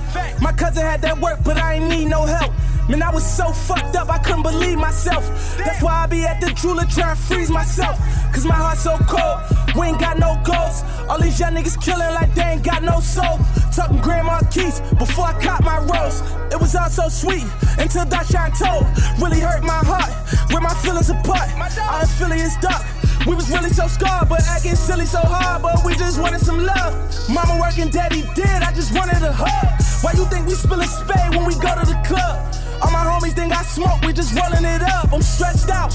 My 0.41 0.53
cousin 0.53 0.83
had 0.83 1.01
that 1.01 1.19
work, 1.19 1.39
but 1.43 1.57
I 1.57 1.75
ain't 1.75 1.89
need 1.89 2.05
no 2.05 2.23
help. 2.25 2.53
Man, 2.89 3.03
I 3.03 3.11
was 3.11 3.25
so 3.25 3.51
fucked 3.51 3.97
up, 3.97 4.09
I 4.09 4.17
couldn't 4.17 4.43
believe 4.43 4.77
myself. 4.77 5.27
That's 5.57 5.83
why 5.83 6.03
I 6.03 6.07
be 6.07 6.23
at 6.23 6.39
the 6.39 6.51
jeweler 6.53 6.85
trying 6.85 7.17
to 7.17 7.21
freeze 7.21 7.49
myself. 7.49 7.99
Cause 8.31 8.45
my 8.45 8.55
heart's 8.55 8.83
so 8.83 8.97
cold, 9.09 9.43
we 9.75 9.87
ain't 9.87 9.99
got 9.99 10.19
no 10.19 10.39
goals. 10.45 10.83
All 11.09 11.19
these 11.19 11.37
young 11.37 11.53
niggas 11.53 11.81
killing 11.83 12.13
like 12.13 12.33
they 12.33 12.43
ain't 12.43 12.63
got 12.63 12.83
no 12.83 13.01
soul. 13.01 13.39
Talking 13.75 13.99
Grandma 13.99 14.39
Keys 14.51 14.79
before 14.97 15.25
I 15.25 15.33
caught 15.43 15.63
my 15.65 15.79
rose. 15.79 16.23
It 16.53 16.59
was 16.61 16.75
all 16.75 16.89
so 16.89 17.09
sweet 17.09 17.43
until 17.77 18.05
Dashawn 18.05 18.55
told. 18.57 18.87
Really 19.21 19.41
hurt 19.41 19.63
my 19.63 19.83
heart, 19.83 20.07
ripped 20.49 20.63
my 20.63 20.73
feelings 20.75 21.09
apart. 21.09 21.49
Our 21.59 22.03
affiliates 22.03 22.55
dark. 22.57 22.85
We 23.27 23.35
was 23.35 23.49
really 23.51 23.69
so 23.69 23.87
scarred, 23.87 24.29
but 24.29 24.41
acting 24.47 24.75
silly 24.75 25.05
so 25.05 25.19
hard, 25.19 25.61
but 25.61 25.83
we 25.83 25.93
just 25.95 26.21
wanted 26.21 26.39
some 26.39 26.63
love. 26.63 26.95
Mama 27.29 27.59
working, 27.59 27.89
daddy 27.89 28.23
did, 28.33 28.63
I 28.63 28.71
just 28.71 28.95
wanted 28.95 29.21
a 29.23 29.33
hug. 29.33 29.83
Why 30.01 30.13
you 30.13 30.23
think 30.29 30.47
we 30.47 30.53
spillin' 30.53 30.87
spade 30.87 31.35
when 31.35 31.45
we 31.45 31.53
go 31.55 31.75
to 31.75 31.85
the 31.85 31.99
club? 32.07 32.66
All 32.81 32.91
my 32.91 33.03
homies 33.03 33.33
think 33.33 33.53
I 33.53 33.63
smoke, 33.63 34.01
we 34.03 34.13
just 34.13 34.33
rollin' 34.35 34.65
it 34.65 34.81
up. 34.81 35.11
I'm 35.11 35.21
stressed 35.21 35.69
out. 35.69 35.91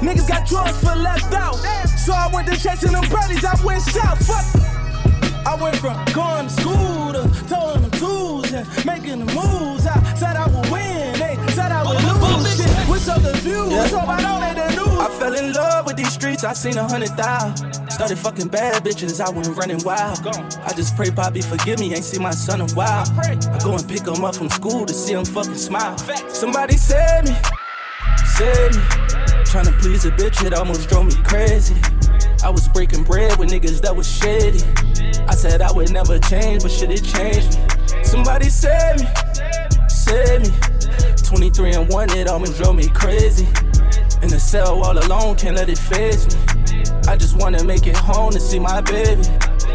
Niggas 0.00 0.28
got 0.28 0.46
drugs 0.46 0.78
for 0.78 0.94
left 0.94 1.32
out. 1.34 1.56
So 1.98 2.12
I 2.12 2.28
went 2.32 2.48
to 2.48 2.56
chasing 2.56 2.92
them 2.92 3.04
birdies, 3.08 3.44
I 3.44 3.54
went 3.64 3.82
south. 3.82 4.26
Fuck. 4.26 4.66
I 5.46 5.54
went 5.54 5.76
from 5.76 5.96
going 6.12 6.48
to 6.48 6.52
school 6.52 7.12
to 7.12 7.28
throwing 7.46 7.82
them 7.82 7.90
tools 7.92 8.52
and 8.52 8.66
making 8.84 9.24
the 9.24 9.32
moves. 9.32 9.86
I 9.86 10.14
said 10.14 10.36
I 10.36 10.46
would 10.48 10.70
win, 10.70 11.18
they 11.18 11.36
said 11.52 11.70
I 11.70 11.82
would 11.86 11.96
oh, 12.00 12.42
lose. 12.42 12.56
Shit, 12.56 12.88
we're 12.88 12.98
so 12.98 13.14
confused. 13.14 13.94
Hope 13.94 14.08
I 14.08 14.20
don't 14.20 14.54
the 14.56 14.76
news. 14.76 14.98
I 14.98 15.08
fell 15.18 15.34
in 15.34 15.52
love 15.52 15.86
with 15.86 15.96
these 15.96 16.12
streets, 16.12 16.42
I 16.42 16.52
seen 16.52 16.76
a 16.76 16.88
hundred 16.88 17.10
thousand. 17.10 17.85
Started 17.96 18.18
fucking 18.18 18.48
bad 18.48 18.84
bitches, 18.84 19.24
I 19.24 19.30
went 19.30 19.48
running 19.56 19.82
wild. 19.82 20.18
I 20.26 20.74
just 20.74 20.94
pray 20.96 21.08
Bobby 21.08 21.40
forgive 21.40 21.80
me, 21.80 21.94
ain't 21.94 22.04
see 22.04 22.18
my 22.18 22.30
son 22.30 22.60
in 22.60 22.70
a 22.70 22.74
while. 22.74 23.06
I 23.18 23.58
go 23.64 23.72
and 23.72 23.88
pick 23.88 24.06
him 24.06 24.22
up 24.22 24.36
from 24.36 24.50
school 24.50 24.84
to 24.84 24.92
see 24.92 25.14
him 25.14 25.24
fucking 25.24 25.54
smile. 25.54 25.96
Somebody 26.28 26.76
said 26.76 27.24
me, 27.24 27.34
said 28.36 28.74
me. 28.74 28.82
Tryna 29.48 29.80
please 29.80 30.04
a 30.04 30.10
bitch, 30.10 30.44
it 30.44 30.52
almost 30.52 30.90
drove 30.90 31.06
me 31.06 31.14
crazy. 31.24 31.74
I 32.44 32.50
was 32.50 32.68
breaking 32.68 33.04
bread 33.04 33.38
with 33.38 33.48
niggas 33.48 33.80
that 33.80 33.96
was 33.96 34.06
shady. 34.06 34.60
I 35.26 35.34
said 35.34 35.62
I 35.62 35.72
would 35.72 35.90
never 35.90 36.18
change, 36.18 36.64
but 36.64 36.72
shit, 36.72 36.90
it 36.90 37.02
changed 37.02 37.58
me. 37.58 38.04
Somebody 38.04 38.50
said 38.50 39.00
me, 39.00 39.08
said 39.88 40.42
me. 40.42 40.50
23 41.24 41.72
and 41.72 41.88
1, 41.90 42.10
it 42.10 42.28
almost 42.28 42.58
drove 42.58 42.76
me 42.76 42.90
crazy. 42.90 43.46
In 44.20 44.28
the 44.28 44.38
cell 44.38 44.84
all 44.84 44.98
alone, 44.98 45.36
can't 45.36 45.56
let 45.56 45.70
it 45.70 45.78
phase 45.78 46.26
me. 46.26 46.65
I 47.08 47.16
just 47.16 47.36
wanna 47.36 47.62
make 47.64 47.86
it 47.86 47.96
home 47.96 48.32
to 48.32 48.40
see 48.40 48.58
my 48.58 48.80
baby. 48.80 49.22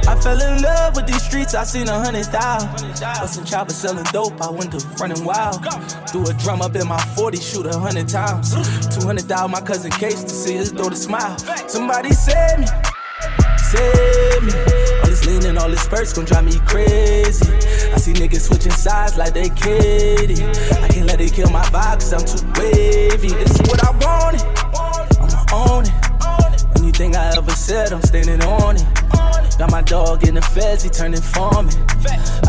I 0.07 0.15
fell 0.19 0.41
in 0.41 0.61
love 0.61 0.95
with 0.95 1.07
these 1.07 1.23
streets, 1.23 1.53
I 1.53 1.63
seen 1.63 1.87
a 1.87 1.99
hundred 1.99 2.25
thousand. 2.25 2.99
Bustin' 2.99 3.45
choppers 3.45 3.75
selling 3.75 4.03
dope, 4.11 4.41
I 4.41 4.49
went 4.49 4.71
to 4.71 4.85
running 4.99 5.23
wild. 5.23 5.63
Threw 6.09 6.27
a 6.27 6.33
drum 6.33 6.61
up 6.61 6.75
in 6.75 6.87
my 6.87 6.99
40, 7.15 7.37
shoot 7.37 7.65
a 7.65 7.77
hundred 7.77 8.07
times. 8.07 8.51
200 8.95 9.25
thousand 9.25 9.51
my 9.51 9.61
cousin 9.61 9.91
Case 9.91 10.23
to 10.23 10.29
see 10.29 10.53
his 10.53 10.71
daughter 10.71 10.95
smile. 10.95 11.37
Somebody 11.67 12.11
said 12.13 12.59
me, 12.59 12.67
said 13.57 14.43
me. 14.43 14.53
All 15.01 15.07
this 15.07 15.25
leaning, 15.25 15.57
all 15.57 15.69
this 15.69 15.81
spurts 15.81 16.13
gon' 16.13 16.25
drive 16.25 16.45
me 16.45 16.57
crazy. 16.65 17.51
I 17.93 17.97
see 17.97 18.13
niggas 18.13 18.47
switching 18.47 18.71
sides 18.71 19.17
like 19.17 19.33
they 19.33 19.49
kitty. 19.49 20.43
I 20.81 20.87
can't 20.87 21.05
let 21.05 21.21
it 21.21 21.33
kill 21.33 21.49
my 21.49 21.63
vibe 21.65 21.99
cause 21.99 22.13
I'm 22.13 22.25
too 22.25 22.61
wavy. 22.61 23.29
This 23.29 23.59
is 23.59 23.61
what 23.69 23.83
I 23.83 23.91
wanted, 24.05 24.41
I'ma 25.19 25.45
own 25.53 25.83
it. 25.85 26.10
Anything 26.91 27.15
I 27.15 27.37
ever 27.37 27.51
said, 27.51 27.93
I'm 27.93 28.01
standing 28.01 28.43
on 28.43 28.75
it. 28.75 28.83
Got 29.57 29.71
my 29.71 29.81
dog 29.81 30.27
in 30.27 30.35
the 30.35 30.41
feds, 30.41 30.83
he 30.83 30.89
turning 30.89 31.21
foreman. 31.21 31.73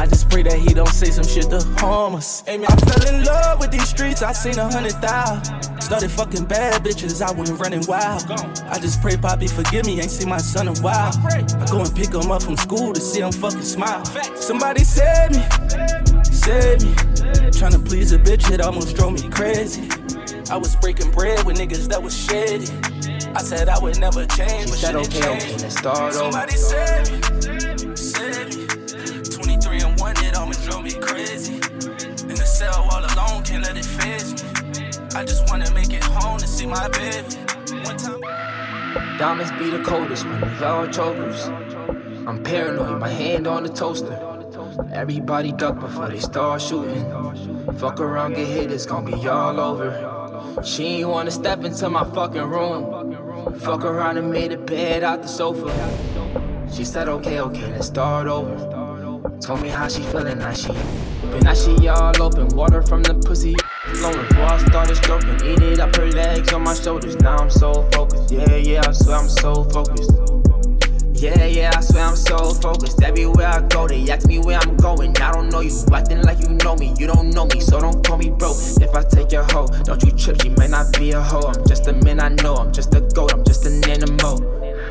I 0.00 0.04
just 0.04 0.28
pray 0.28 0.42
that 0.42 0.58
he 0.58 0.74
don't 0.74 0.88
say 0.88 1.12
some 1.12 1.24
shit 1.24 1.48
to 1.50 1.60
harm 1.78 2.16
us. 2.16 2.42
Amen. 2.48 2.66
I 2.68 2.74
fell 2.74 3.14
in 3.14 3.24
love 3.24 3.60
with 3.60 3.70
these 3.70 3.88
streets, 3.88 4.20
I 4.20 4.32
seen 4.32 4.58
a 4.58 4.68
hundred 4.68 4.94
thousand. 4.94 5.80
Started 5.80 6.10
fucking 6.10 6.46
bad 6.46 6.82
bitches, 6.82 7.22
I 7.22 7.30
went 7.30 7.50
running 7.60 7.86
wild. 7.86 8.28
I 8.66 8.80
just 8.80 9.00
pray 9.00 9.16
Poppy 9.16 9.46
forgive 9.46 9.86
me, 9.86 10.00
ain't 10.00 10.10
seen 10.10 10.28
my 10.28 10.38
son 10.38 10.66
in 10.66 10.76
a 10.76 10.80
while. 10.80 11.12
I 11.24 11.66
go 11.70 11.78
and 11.78 11.94
pick 11.94 12.12
him 12.12 12.32
up 12.32 12.42
from 12.42 12.56
school 12.56 12.92
to 12.92 13.00
see 13.00 13.20
him 13.20 13.30
fucking 13.30 13.62
smile. 13.62 14.04
Somebody 14.34 14.82
said 14.82 15.36
me, 15.36 15.42
said 16.24 16.82
me. 16.82 16.92
Tryna 17.54 17.86
please 17.86 18.10
a 18.10 18.18
bitch, 18.18 18.50
it 18.50 18.60
almost 18.60 18.96
drove 18.96 19.12
me 19.12 19.30
crazy. 19.30 19.88
I 20.50 20.56
was 20.56 20.74
breaking 20.76 21.12
bread 21.12 21.44
with 21.44 21.58
niggas 21.58 21.86
that 21.90 22.02
was 22.02 22.12
shady. 22.12 22.66
I 23.34 23.42
said 23.42 23.68
I 23.68 23.78
would 23.78 23.98
never 23.98 24.26
change, 24.26 24.70
but 24.70 24.78
said, 24.78 24.94
okay, 24.94 25.28
okay, 25.36 25.52
let's 25.56 25.78
start 25.78 26.14
over. 26.14 26.32
Somebody 26.32 26.56
said 26.56 27.10
me, 27.10 27.96
said 27.96 28.54
me. 28.54 28.66
23 29.24 29.80
and 29.80 29.98
1, 29.98 30.24
it 30.24 30.36
almost 30.36 30.64
drove 30.68 30.82
me 30.84 30.92
crazy. 30.92 31.54
In 31.54 32.36
the 32.36 32.46
cell 32.46 32.88
all 32.90 33.00
alone, 33.00 33.42
can't 33.42 33.62
let 33.62 33.76
it 33.76 33.84
phase 33.86 34.34
me. 34.34 34.50
I 35.14 35.24
just 35.24 35.48
wanna 35.48 35.70
make 35.72 35.92
it 35.92 36.04
home 36.04 36.38
to 36.38 36.46
see 36.46 36.66
my 36.66 36.88
baby. 36.88 37.36
One 37.84 37.96
time. 37.96 38.20
Diamonds 39.18 39.52
be 39.52 39.70
the 39.70 39.82
coldest 39.82 40.26
when 40.26 40.40
they 40.40 40.64
all 40.64 40.86
chokers. 40.86 41.46
I'm 42.26 42.42
paranoid, 42.42 43.00
my 43.00 43.08
hand 43.08 43.46
on 43.46 43.62
the 43.62 43.70
toaster. 43.70 44.28
Everybody 44.92 45.52
duck 45.52 45.80
before 45.80 46.08
they 46.08 46.20
start 46.20 46.60
shooting. 46.60 47.04
Fuck 47.78 47.98
around, 47.98 48.34
get 48.34 48.46
hit, 48.46 48.70
it's 48.70 48.84
gonna 48.84 49.10
be 49.10 49.26
all 49.26 49.58
over. 49.58 50.60
She 50.62 50.84
ain't 50.84 51.08
wanna 51.08 51.30
step 51.30 51.64
into 51.64 51.88
my 51.88 52.04
fucking 52.04 52.42
room. 52.42 53.01
Fuck 53.58 53.84
around 53.84 54.18
and 54.18 54.30
made 54.30 54.52
a 54.52 54.56
bed 54.56 55.02
out 55.02 55.22
the 55.22 55.28
sofa. 55.28 55.70
She 56.72 56.84
said, 56.84 57.08
okay, 57.08 57.40
okay, 57.40 57.66
let's 57.72 57.88
start 57.88 58.26
over. 58.26 58.56
Told 59.40 59.60
me 59.60 59.68
how 59.68 59.88
she 59.88 60.02
feeling, 60.02 60.38
now 60.38 60.52
she. 60.52 60.68
But 61.22 61.42
now 61.42 61.54
she 61.54 61.88
all 61.88 62.22
open, 62.22 62.48
water 62.48 62.82
from 62.82 63.02
the 63.02 63.14
pussy 63.14 63.54
flowing. 63.94 64.26
Before 64.28 64.44
I 64.44 64.58
started 64.66 64.96
stroking, 64.96 65.34
eat 65.44 65.62
it 65.62 65.80
up 65.80 65.94
her 65.96 66.06
legs 66.06 66.52
on 66.52 66.62
my 66.62 66.74
shoulders. 66.74 67.16
Now 67.16 67.36
I'm 67.36 67.50
so 67.50 67.88
focused, 67.92 68.30
yeah, 68.30 68.54
yeah, 68.56 68.82
I 68.86 68.92
swear 68.92 69.16
I'm 69.16 69.28
so 69.28 69.64
focused. 69.64 70.31
Yeah, 71.22 71.46
yeah, 71.46 71.70
I 71.72 71.80
swear 71.82 72.02
I'm 72.02 72.16
so 72.16 72.52
focused. 72.52 73.00
Everywhere 73.00 73.46
I 73.46 73.60
go, 73.68 73.86
they 73.86 74.10
ask 74.10 74.26
me 74.26 74.40
where 74.40 74.58
I'm 74.58 74.76
going. 74.76 75.16
I 75.18 75.30
don't 75.30 75.50
know 75.50 75.60
you, 75.60 75.70
acting 75.94 76.20
like 76.22 76.40
you 76.40 76.48
know 76.48 76.74
me. 76.74 76.94
You 76.98 77.06
don't 77.06 77.30
know 77.30 77.46
me, 77.46 77.60
so 77.60 77.78
don't 77.78 78.04
call 78.04 78.18
me 78.18 78.30
bro. 78.30 78.50
If 78.50 78.92
I 78.92 79.04
take 79.04 79.30
your 79.30 79.44
hoe, 79.44 79.68
don't 79.84 80.02
you 80.02 80.10
trip, 80.10 80.42
she 80.42 80.48
may 80.48 80.66
not 80.66 80.98
be 80.98 81.12
a 81.12 81.22
hoe. 81.22 81.46
I'm 81.46 81.64
just 81.64 81.86
a 81.86 81.92
man 81.92 82.18
I 82.18 82.30
know, 82.30 82.56
I'm 82.56 82.72
just 82.72 82.92
a 82.96 83.02
goat, 83.02 83.32
I'm 83.32 83.44
just 83.44 83.64
an 83.66 83.88
animal. 83.88 84.42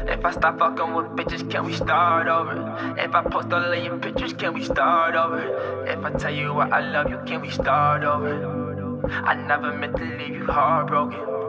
If 0.07 0.23
I 0.23 0.31
stop 0.31 0.57
fucking 0.57 0.93
with 0.93 1.07
bitches, 1.17 1.51
can 1.51 1.65
we 1.65 1.73
start 1.73 2.29
over? 2.29 2.95
If 2.97 3.13
I 3.13 3.23
post 3.23 3.51
all 3.51 3.73
of 3.73 3.83
your 3.83 3.97
pictures, 3.97 4.31
can 4.31 4.53
we 4.53 4.63
start 4.63 5.15
over? 5.15 5.83
If 5.85 5.99
I 5.99 6.11
tell 6.11 6.33
you 6.33 6.53
what 6.53 6.71
I 6.71 6.79
love 6.79 7.09
you, 7.09 7.19
can 7.25 7.41
we 7.41 7.49
start 7.49 8.05
over? 8.05 9.05
I 9.11 9.33
never 9.33 9.73
meant 9.73 9.97
to 9.97 10.05
leave 10.05 10.35
you 10.37 10.45
heartbroken. 10.45 11.40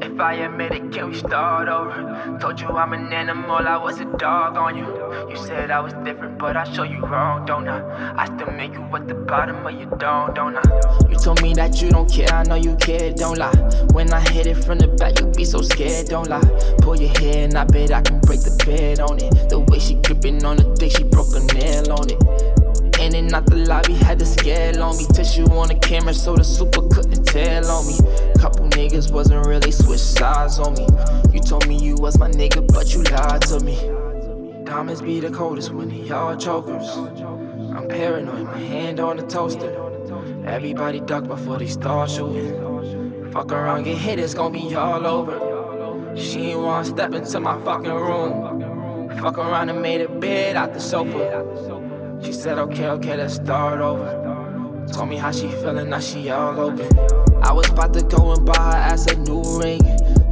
If 0.00 0.20
I 0.20 0.34
admit 0.34 0.72
it, 0.72 0.92
can 0.92 1.10
we 1.10 1.16
start 1.16 1.68
over? 1.68 2.38
Told 2.40 2.60
you 2.60 2.68
I'm 2.68 2.92
an 2.92 3.12
animal, 3.12 3.56
I 3.56 3.76
was 3.76 4.00
a 4.00 4.04
dog 4.04 4.56
on 4.56 4.76
you. 4.76 4.86
You 5.30 5.36
said 5.36 5.70
I 5.70 5.80
was 5.80 5.92
different, 6.04 6.38
but 6.38 6.56
I 6.56 6.64
show 6.72 6.82
you 6.82 7.00
wrong, 7.00 7.46
don't 7.46 7.68
I? 7.68 8.14
I 8.16 8.24
still 8.26 8.52
make 8.52 8.74
you 8.74 8.82
at 8.82 9.06
the 9.06 9.14
bottom 9.14 9.64
of 9.66 9.72
your 9.72 9.90
dome, 9.98 10.34
don't 10.34 10.56
I? 10.56 11.08
You 11.08 11.16
told 11.16 11.42
me 11.42 11.54
that 11.54 11.80
you 11.80 11.90
don't 11.90 12.10
care, 12.10 12.32
I 12.32 12.42
know 12.44 12.56
you 12.56 12.74
care, 12.76 13.12
don't 13.12 13.38
lie. 13.38 13.54
When 13.92 14.12
I 14.12 14.20
hit 14.20 14.46
it 14.46 14.56
from 14.56 14.78
the 14.78 14.88
back, 14.88 15.20
you 15.20 15.26
be 15.26 15.44
so 15.44 15.62
scared, 15.62 16.08
don't 16.08 16.28
lie. 16.28 16.42
Pull 16.82 16.96
your 16.96 17.16
hair 17.18 17.44
and 17.44 17.56
I 17.56 17.64
bet 17.64 17.92
I 17.92 18.02
can 18.02 18.20
break 18.20 18.40
the 18.40 18.60
bed 18.64 19.00
on 19.00 19.18
it. 19.18 19.48
The 19.48 19.60
way 19.60 19.78
she 19.78 19.94
gripping 19.94 20.44
on 20.44 20.56
the 20.56 20.74
dick, 20.74 20.96
she 20.96 21.04
broke 21.04 21.34
a 21.36 21.40
nail 21.54 21.92
on 21.92 22.10
it. 22.10 22.67
And 23.14 23.32
out 23.32 23.46
the 23.46 23.56
lobby, 23.56 23.94
had 23.94 24.18
the 24.18 24.26
scale 24.26 24.82
on 24.82 24.96
me. 24.98 25.06
Tissue 25.06 25.46
on 25.46 25.68
the 25.68 25.74
camera, 25.74 26.12
so 26.12 26.36
the 26.36 26.44
super 26.44 26.82
couldn't 26.88 27.24
tell 27.24 27.66
on 27.70 27.86
me. 27.86 27.96
Couple 28.38 28.68
niggas 28.68 29.10
wasn't 29.10 29.46
really 29.46 29.72
switch 29.72 29.98
sides 29.98 30.58
on 30.58 30.74
me. 30.74 30.86
You 31.32 31.40
told 31.40 31.66
me 31.66 31.78
you 31.78 31.96
was 31.96 32.18
my 32.18 32.30
nigga, 32.30 32.70
but 32.72 32.92
you 32.92 33.02
lied 33.04 33.42
to 33.48 33.60
me. 33.60 33.76
Diamonds 34.64 35.00
be 35.00 35.20
the 35.20 35.30
coldest 35.30 35.72
when 35.72 35.88
they 35.88 36.10
all 36.10 36.36
chokers. 36.36 36.86
I'm 36.96 37.88
paranoid, 37.88 38.44
my 38.44 38.58
hand 38.58 39.00
on 39.00 39.16
the 39.16 39.26
toaster. 39.26 39.72
Everybody 40.46 41.00
duck 41.00 41.26
before 41.26 41.58
they 41.58 41.66
start 41.66 42.10
shooting. 42.10 43.32
Fuck 43.32 43.52
around, 43.52 43.84
get 43.84 43.96
hit, 43.96 44.18
it's 44.18 44.34
gonna 44.34 44.50
be 44.50 44.74
all 44.74 45.06
over. 45.06 46.14
She 46.14 46.50
ain't 46.50 46.60
wanna 46.60 46.84
step 46.84 47.14
into 47.14 47.40
my 47.40 47.58
fucking 47.64 47.90
room. 47.90 49.10
Fuck 49.18 49.38
around 49.38 49.70
and 49.70 49.80
made 49.80 50.02
a 50.02 50.08
bed 50.08 50.56
out 50.56 50.74
the 50.74 50.80
sofa. 50.80 51.87
She 52.22 52.32
said, 52.32 52.58
okay, 52.58 52.88
okay, 52.88 53.16
let's 53.16 53.34
start 53.34 53.80
over. 53.80 54.86
Told 54.92 55.08
me 55.08 55.16
how 55.16 55.30
she 55.30 55.48
feeling, 55.48 55.90
now 55.90 56.00
she 56.00 56.30
all 56.30 56.58
open. 56.58 56.88
I 57.42 57.52
was 57.52 57.68
about 57.70 57.92
to 57.94 58.02
go 58.02 58.32
and 58.32 58.44
buy 58.44 58.56
her 58.56 58.76
ass 58.76 59.06
a 59.06 59.16
new 59.16 59.42
ring. 59.58 59.80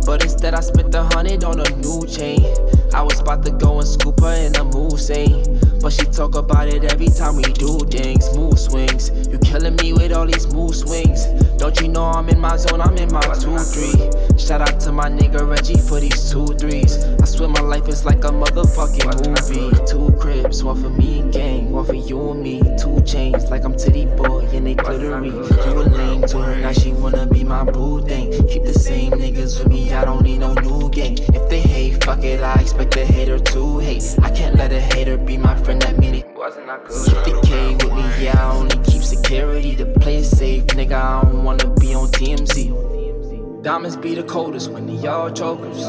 But 0.07 0.23
instead, 0.23 0.55
I 0.55 0.61
spent 0.61 0.95
a 0.95 1.03
hundred 1.03 1.43
on 1.43 1.59
a 1.59 1.69
new 1.77 2.07
chain. 2.07 2.47
I 2.95 3.03
was 3.03 3.19
about 3.19 3.45
to 3.45 3.51
go 3.51 3.81
and 3.81 3.89
scoop 3.89 4.21
her 4.21 4.35
in 4.35 4.55
a 4.55 4.65
mood 4.65 5.01
scene. 5.01 5.43
Eh? 5.43 5.61
But 5.83 5.93
she 5.93 6.05
talk 6.07 6.37
about 6.37 6.69
it 6.69 6.85
every 6.85 7.09
time 7.09 7.37
we 7.37 7.43
do 7.43 7.79
things. 7.91 8.35
Mood 8.37 8.59
swings. 8.59 9.11
You 9.29 9.39
killing 9.39 9.75
me 9.77 9.93
with 9.93 10.13
all 10.13 10.27
these 10.27 10.47
mood 10.53 10.75
swings. 10.75 11.27
Don't 11.59 11.79
you 11.81 11.89
know 11.89 12.05
I'm 12.05 12.29
in 12.29 12.39
my 12.39 12.57
zone? 12.57 12.81
I'm 12.81 12.97
in 12.97 13.13
my 13.13 13.21
2 13.21 13.59
3. 13.59 14.39
Shout 14.39 14.61
out 14.61 14.79
to 14.81 14.93
my 14.93 15.09
nigga 15.09 15.49
Reggie 15.49 15.79
for 15.79 15.99
these 15.99 16.31
two 16.31 16.47
threes. 16.55 17.03
I 17.21 17.25
swear 17.25 17.49
my 17.49 17.61
life 17.61 17.89
is 17.89 18.05
like 18.05 18.25
a 18.25 18.29
motherfucking 18.29 19.27
movie. 19.27 19.87
Two 19.87 20.17
cribs, 20.19 20.63
one 20.63 20.81
for 20.81 20.91
me 20.91 21.21
and 21.21 21.33
gang, 21.33 21.73
one 21.73 21.85
for 21.85 21.95
you 21.95 22.31
and 22.31 22.43
me. 22.43 22.63
Two 22.79 23.01
chains, 23.03 23.51
like 23.51 23.65
I'm 23.65 23.75
Tity 23.75 24.07
Boi 24.17 24.47
and 24.55 24.67
they 24.67 24.75
glittery. 24.75 25.29
You 25.29 25.81
a 25.81 25.83
lame 25.83 26.23
to 26.29 26.39
her, 26.39 26.57
now 26.57 26.73
she 26.73 26.93
wanna 26.93 27.27
be 27.27 27.45
my 27.45 27.65
boo 27.65 28.01
thing. 28.07 28.31
Keep 28.47 28.65
the 28.65 28.75
same 28.75 29.13
niggas 29.13 29.59
with 29.59 29.69
me, 29.69 29.93
I 29.97 30.05
don't 30.05 30.23
need 30.23 30.39
no 30.41 30.53
new 30.53 30.91
gang. 30.91 31.17
If 31.35 31.49
they 31.49 31.61
hate, 31.61 32.05
fuck 32.05 32.23
it, 32.23 32.41
I 32.41 32.61
expect 32.61 32.93
the 32.93 33.05
hater 33.05 33.39
to 33.39 33.79
hate. 33.79 34.05
I 34.23 34.31
can't 34.31 34.55
let 34.57 34.71
a 34.71 34.81
hater 34.81 35.17
be 35.17 35.39
my 35.39 35.57
friend, 35.63 35.81
that 35.81 35.99
mean 35.99 36.17
it 36.17 36.27
wasn't 36.37 36.67
not 36.67 36.85
good. 36.87 37.07
Keep 37.07 37.25
the 37.25 37.41
K 37.47 37.73
with 37.73 37.93
me, 37.95 38.25
yeah, 38.25 38.39
I 38.39 38.55
only 38.55 38.77
keep 38.85 39.03
security. 39.03 39.75
The 39.75 39.87
place 39.87 40.29
safe, 40.29 40.67
nigga, 40.67 40.93
I 40.93 41.23
don't 41.23 41.45
wanna 41.45 41.69
be 41.81 41.95
on 41.95 42.09
TMZ. 42.09 43.63
Diamonds 43.63 43.97
be 43.97 44.15
the 44.15 44.23
coldest 44.23 44.71
when 44.71 44.87
they 44.87 45.09
all 45.09 45.31
chokers. 45.31 45.85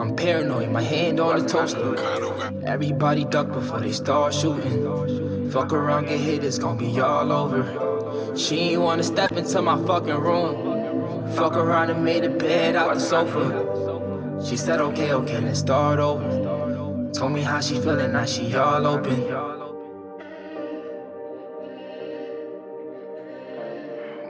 I'm 0.00 0.16
paranoid, 0.16 0.70
my 0.70 0.82
hand 0.82 1.20
on 1.20 1.40
the 1.40 1.46
toaster. 1.46 1.96
Everybody 2.64 3.24
duck 3.26 3.52
before 3.52 3.80
they 3.80 3.92
start 3.92 4.32
shooting. 4.32 5.50
Fuck 5.50 5.74
around, 5.74 6.06
get 6.06 6.18
hit, 6.18 6.44
it's 6.44 6.58
gonna 6.58 6.78
be 6.78 6.98
all 6.98 7.30
over. 7.30 8.36
She 8.38 8.56
ain't 8.70 8.80
wanna 8.80 9.02
step 9.02 9.32
into 9.32 9.60
my 9.60 9.76
fucking 9.86 10.14
room. 10.14 10.67
Fuck 11.34 11.56
around 11.56 11.90
and 11.90 12.04
made 12.04 12.24
a 12.24 12.30
bed 12.30 12.76
out 12.76 12.94
the 12.94 13.00
sofa. 13.00 14.44
She 14.44 14.56
said, 14.56 14.80
okay, 14.80 15.12
okay, 15.12 15.40
let's 15.40 15.60
start 15.60 15.98
over. 15.98 17.10
Told 17.12 17.32
me 17.32 17.42
how 17.42 17.60
she 17.60 17.74
feeling, 17.80 18.12
now 18.12 18.24
she 18.24 18.54
all 18.54 18.86
open. 18.86 19.22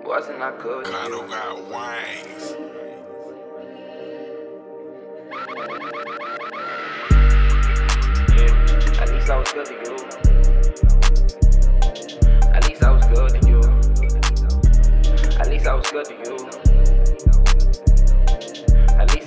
Wasn't 0.04 0.40
I 0.40 0.56
good? 0.58 0.84
Kano 0.86 1.22
oh 1.22 1.26
got 1.28 1.56
wings. 1.68 2.56
Yeah, 8.34 9.02
at 9.02 9.08
least 9.12 9.30
I 9.30 9.36
was 9.36 9.52
good 9.52 9.66
to 9.66 9.74
you. 9.74 9.96
At 12.54 12.68
least 12.68 12.82
I 12.82 12.90
was 12.90 13.06
good 13.06 13.30
to 13.30 13.48
you. 13.48 13.60
At 15.38 15.48
least 15.48 15.66
I 15.66 15.74
was 15.74 15.90
good 15.90 16.06
to 16.06 16.14
you. 16.14 16.37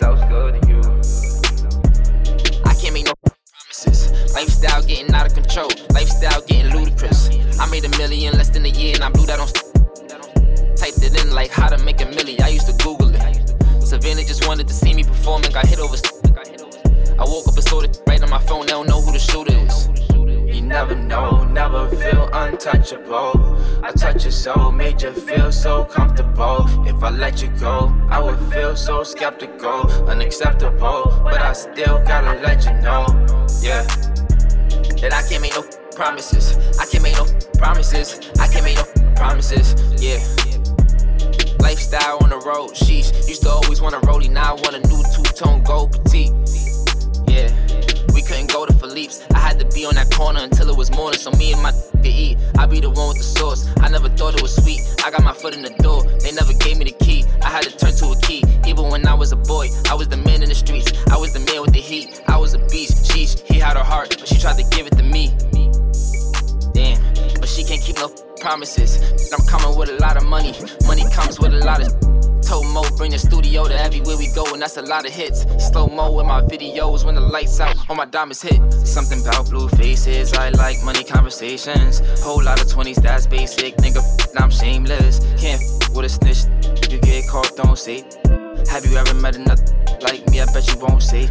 I 0.03 0.29
good 0.29 0.61
to 0.61 0.67
you. 0.67 0.81
I 2.65 2.73
can't 2.73 2.93
make 2.93 3.05
no 3.05 3.13
promises. 3.23 4.11
Lifestyle 4.33 4.81
getting 4.83 5.13
out 5.13 5.27
of 5.27 5.33
control. 5.33 5.69
Lifestyle 5.93 6.41
getting 6.41 6.73
ludicrous. 6.75 7.29
I 7.59 7.69
made 7.69 7.85
a 7.85 7.89
million 7.97 8.37
less 8.37 8.49
than 8.49 8.65
a 8.65 8.69
year 8.69 8.95
and 8.95 9.03
I 9.03 9.09
blew 9.09 9.25
that 9.27 9.39
on. 9.39 9.47
Typed 10.75 11.03
it 11.03 11.23
in 11.23 11.31
like 11.35 11.51
how 11.51 11.69
to 11.69 11.77
make 11.83 12.01
a 12.01 12.05
million. 12.05 12.41
I 12.41 12.49
used 12.49 12.67
to 12.67 12.83
Google 12.83 13.13
it. 13.13 13.53
Savannah 13.83 14.23
just 14.23 14.47
wanted 14.47 14.67
to 14.67 14.73
see 14.73 14.93
me 14.93 15.03
perform 15.03 15.43
and 15.43 15.53
got 15.53 15.67
hit 15.67 15.79
over. 15.79 15.95
I 17.19 17.23
woke 17.25 17.47
up 17.47 17.55
and 17.55 17.63
saw 17.63 17.81
it 17.81 18.01
right 18.07 18.21
on 18.23 18.29
my 18.29 18.39
phone. 18.39 18.65
They 18.65 18.71
don't 18.71 18.87
know 18.87 19.01
who 19.01 19.11
the 19.11 19.19
shooter 19.19 19.53
is. 19.53 19.60
Never 20.81 20.95
know, 20.95 21.43
never 21.43 21.87
feel 21.89 22.27
untouchable. 22.33 23.55
I 23.83 23.91
touch 23.91 24.23
your 24.23 24.31
soul, 24.31 24.71
made 24.71 24.99
you 25.03 25.13
feel 25.13 25.51
so 25.51 25.85
comfortable. 25.85 26.65
If 26.87 27.03
I 27.03 27.11
let 27.11 27.39
you 27.39 27.49
go, 27.49 27.95
I 28.09 28.19
would 28.19 28.39
feel 28.51 28.75
so 28.75 29.03
skeptical, 29.03 29.87
unacceptable. 30.09 31.21
But 31.23 31.39
I 31.39 31.53
still 31.53 32.03
gotta 32.03 32.41
let 32.41 32.65
you 32.65 32.73
know, 32.81 33.05
yeah, 33.61 33.83
that 35.01 35.11
I 35.13 35.21
can't 35.29 35.43
make 35.43 35.53
no 35.53 35.63
promises. 35.95 36.57
I 36.79 36.87
can't 36.87 37.03
make 37.03 37.15
no 37.15 37.27
promises. 37.59 38.19
I 38.39 38.47
can't 38.47 38.65
make 38.65 38.77
no 38.77 39.13
promises, 39.13 39.75
yeah. 40.01 40.17
Lifestyle 41.59 42.17
on 42.23 42.31
the 42.31 42.41
road, 42.43 42.71
sheesh. 42.71 43.13
Used 43.27 43.43
to 43.43 43.51
always 43.51 43.81
want 43.81 43.93
a 43.93 43.99
rollie, 43.99 44.31
now 44.31 44.55
I 44.55 44.61
want 44.61 44.75
a 44.77 44.79
new 44.87 45.03
two-tone 45.13 45.61
gold 45.61 45.91
petite. 45.91 46.31
We 48.13 48.21
couldn't 48.21 48.51
go 48.51 48.65
to 48.65 48.73
Philippe's. 48.73 49.23
I 49.33 49.39
had 49.39 49.59
to 49.59 49.65
be 49.73 49.85
on 49.85 49.95
that 49.95 50.11
corner 50.11 50.41
until 50.41 50.69
it 50.69 50.77
was 50.77 50.91
morning, 50.91 51.19
so 51.19 51.31
me 51.31 51.53
and 51.53 51.61
my 51.61 51.71
could 52.01 52.11
eat. 52.11 52.37
I 52.57 52.65
be 52.65 52.79
the 52.79 52.89
one 52.89 53.09
with 53.09 53.17
the 53.17 53.23
sauce. 53.23 53.67
I 53.77 53.89
never 53.89 54.09
thought 54.09 54.35
it 54.35 54.41
was 54.41 54.55
sweet. 54.55 54.81
I 55.05 55.11
got 55.11 55.23
my 55.23 55.33
foot 55.33 55.55
in 55.55 55.61
the 55.61 55.69
door. 55.81 56.03
They 56.03 56.31
never 56.31 56.53
gave 56.53 56.77
me 56.77 56.85
the 56.85 57.05
key. 57.05 57.25
I 57.41 57.49
had 57.49 57.63
to 57.63 57.71
turn 57.77 57.93
to 57.93 58.07
a 58.11 58.19
key. 58.21 58.43
Even 58.65 58.89
when 58.89 59.07
I 59.07 59.13
was 59.13 59.31
a 59.31 59.35
boy, 59.35 59.69
I 59.89 59.93
was 59.93 60.07
the 60.07 60.17
man 60.17 60.41
in 60.43 60.49
the 60.49 60.55
streets. 60.55 60.91
I 61.09 61.17
was 61.17 61.33
the 61.33 61.39
man 61.39 61.61
with 61.61 61.73
the 61.73 61.79
heat. 61.79 62.21
I 62.27 62.37
was 62.37 62.53
a 62.53 62.59
beast. 62.69 63.05
Sheesh, 63.11 63.41
he 63.45 63.59
had 63.59 63.77
her 63.77 63.83
heart, 63.83 64.15
but 64.19 64.27
she 64.27 64.39
tried 64.39 64.57
to 64.57 64.63
give 64.75 64.87
it 64.87 64.97
to 64.97 65.03
me. 65.03 65.33
She 67.51 67.65
can't 67.65 67.81
keep 67.81 67.97
no 67.97 68.07
promises. 68.39 68.97
I'm 69.33 69.45
coming 69.45 69.77
with 69.77 69.89
a 69.89 69.97
lot 69.97 70.15
of 70.15 70.23
money. 70.23 70.55
Money 70.87 71.03
comes 71.11 71.37
with 71.37 71.53
a 71.53 71.59
lot 71.65 71.81
of. 71.81 71.91
Told 72.41 72.65
Mo 72.67 72.83
bring 72.97 73.11
the 73.11 73.19
studio 73.19 73.65
to 73.65 73.77
everywhere 73.77 74.17
we 74.17 74.31
go, 74.33 74.43
and 74.53 74.61
that's 74.61 74.77
a 74.77 74.81
lot 74.81 75.05
of 75.05 75.11
hits. 75.11 75.45
Slow 75.69 75.87
mo 75.87 76.19
in 76.19 76.27
my 76.27 76.41
videos 76.41 77.05
when 77.05 77.15
the 77.15 77.21
lights 77.21 77.59
out, 77.59 77.77
all 77.89 77.95
my 77.95 78.05
diamonds 78.05 78.41
hit. 78.41 78.59
Something 78.85 79.21
about 79.21 79.49
blue 79.49 79.67
faces, 79.69 80.33
I 80.33 80.49
like 80.49 80.81
money 80.83 81.03
conversations. 81.03 82.01
Whole 82.21 82.43
lot 82.43 82.61
of 82.61 82.67
20s, 82.67 83.01
that's 83.01 83.27
basic, 83.27 83.75
nigga. 83.77 84.01
I'm 84.39 84.49
shameless. 84.49 85.19
Can't 85.39 85.61
with 85.93 86.05
a 86.05 86.09
snitch. 86.09 86.45
You 86.91 86.99
get 86.99 87.27
caught, 87.27 87.55
don't 87.55 87.77
say. 87.77 88.03
Have 88.71 88.85
you 88.85 88.95
ever 88.97 89.13
met 89.13 89.35
another 89.35 89.63
like 90.01 90.27
me? 90.29 90.41
I 90.41 90.45
bet 90.53 90.67
you 90.67 90.79
won't 90.79 91.03
say. 91.03 91.29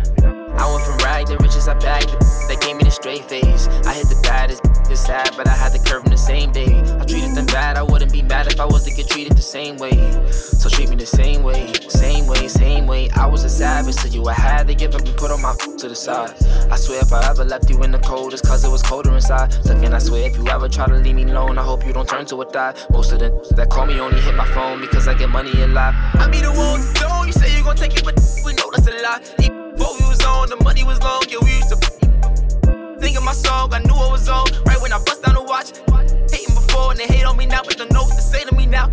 I 0.58 0.72
went 0.72 0.84
from 0.84 0.96
rag 0.98 1.26
to 1.26 1.36
riches, 1.38 1.68
I 1.68 1.74
bagged 1.74 2.10
They 2.48 2.56
gave 2.56 2.76
me 2.76 2.84
the 2.84 2.90
straight 2.90 3.24
face. 3.24 3.68
I 3.86 3.94
hit 3.94 4.08
the 4.08 4.20
baddest, 4.22 4.62
it's 4.90 5.00
sad, 5.00 5.32
but 5.36 5.46
I 5.46 5.52
had 5.52 5.72
the 5.72 5.78
curve 5.78 6.04
in 6.04 6.10
the 6.10 6.18
same 6.18 6.52
day. 6.52 6.80
I 6.98 7.04
treated 7.04 7.34
them 7.34 7.46
bad, 7.46 7.76
I 7.76 7.82
wouldn't 7.82 8.12
be 8.12 8.22
mad 8.22 8.46
if 8.46 8.58
I 8.60 8.64
was 8.64 8.84
to 8.84 8.94
get 8.94 9.08
treated 9.08 9.36
the 9.36 9.42
same 9.42 9.76
way. 9.76 9.96
So 10.30 10.68
treat 10.68 10.88
me 10.90 10.96
the 10.96 11.06
same 11.06 11.42
way, 11.42 11.72
same 11.88 12.26
way, 12.26 12.48
same 12.48 12.86
way. 12.86 13.08
I 13.10 13.26
was 13.26 13.44
a 13.44 13.48
savage 13.48 13.96
to 14.02 14.08
you, 14.08 14.26
I 14.26 14.34
had 14.34 14.66
to 14.68 14.74
give 14.74 14.94
up 14.94 15.02
and 15.02 15.16
put 15.16 15.30
all 15.30 15.38
my 15.38 15.54
to 15.80 15.88
the 15.88 15.94
side. 15.94 16.34
I 16.70 16.76
swear 16.76 17.00
if 17.00 17.12
I 17.12 17.28
ever 17.30 17.44
left 17.44 17.70
you 17.70 17.82
in 17.82 17.90
the 17.90 17.98
cold, 18.00 18.32
it's 18.32 18.42
cause 18.42 18.64
it 18.64 18.70
was 18.70 18.82
colder 18.82 19.14
inside. 19.14 19.54
Looking, 19.64 19.94
I 19.94 19.98
swear 19.98 20.28
if 20.28 20.36
you 20.36 20.46
ever 20.48 20.68
try 20.68 20.86
to 20.86 20.94
leave 20.94 21.14
me 21.14 21.24
alone, 21.24 21.58
I 21.58 21.62
hope 21.62 21.86
you 21.86 21.92
don't 21.92 22.08
turn 22.08 22.26
to 22.26 22.42
a 22.42 22.44
die. 22.44 22.74
Most 22.90 23.12
of 23.12 23.18
the 23.18 23.30
that 23.56 23.70
call 23.70 23.86
me 23.86 23.98
only 24.00 24.20
hit 24.20 24.34
my 24.34 24.46
phone 24.46 24.80
because 24.80 25.08
I 25.08 25.14
get 25.14 25.30
money 25.30 25.52
and 25.62 25.74
lie. 25.74 25.94
I 26.14 26.28
be 26.28 26.40
the 26.40 26.52
one 26.52 26.80
don't, 26.94 27.26
you 27.26 27.32
say 27.32 27.56
you 27.56 27.64
gon' 27.64 27.76
take 27.76 27.96
it, 27.96 28.04
but 28.04 28.14
we 28.44 28.52
know 28.54 28.70
that's 28.74 28.86
a 28.86 29.02
lie. 29.02 29.59
The 30.50 30.64
money 30.64 30.82
was 30.82 31.00
long, 31.00 31.22
yeah, 31.28 31.38
we 31.42 31.52
used 31.54 31.70
to 31.70 31.76
think 32.98 33.16
of 33.16 33.22
my 33.22 33.32
song, 33.32 33.72
I 33.72 33.78
knew 33.78 33.94
I 33.94 34.10
was 34.10 34.28
on. 34.28 34.46
Right 34.66 34.80
when 34.82 34.92
I 34.92 34.98
bust 34.98 35.22
down 35.22 35.36
the 35.36 35.42
watch, 35.42 35.70
hating 36.26 36.54
before 36.54 36.90
and 36.90 36.98
they 36.98 37.06
hate 37.06 37.24
on 37.24 37.36
me 37.36 37.46
now, 37.46 37.62
but 37.62 37.78
the 37.78 37.86
notes 37.86 38.16
to 38.16 38.22
say 38.22 38.42
to 38.44 38.54
me 38.56 38.66
now. 38.66 38.90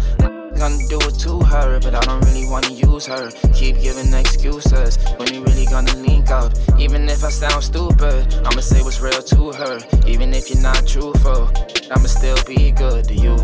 Gonna 0.54 0.78
do 0.88 1.00
it 1.02 1.18
to 1.26 1.40
her, 1.42 1.80
but 1.80 1.96
I 1.96 2.00
don't 2.02 2.24
really 2.26 2.48
wanna 2.48 2.70
use 2.70 3.08
her. 3.08 3.32
Keep 3.54 3.82
giving 3.82 4.14
excuses 4.14 4.98
when 5.18 5.32
we 5.32 5.40
really 5.40 5.66
gonna 5.66 5.96
link 5.98 6.30
up. 6.30 6.54
Even 6.78 7.10
if 7.10 7.24
I 7.24 7.30
sound 7.30 7.64
stupid, 7.64 8.34
I'ma 8.46 8.62
say 8.62 8.84
what's 8.84 9.02
real 9.02 9.22
to 9.22 9.52
her. 9.54 9.80
Even 10.06 10.34
if 10.36 10.50
you're 10.50 10.62
not 10.62 10.86
truthful, 10.86 11.50
I'ma 11.90 12.06
still 12.06 12.38
be 12.46 12.72
good 12.72 13.06
to 13.10 13.16
you. 13.16 13.36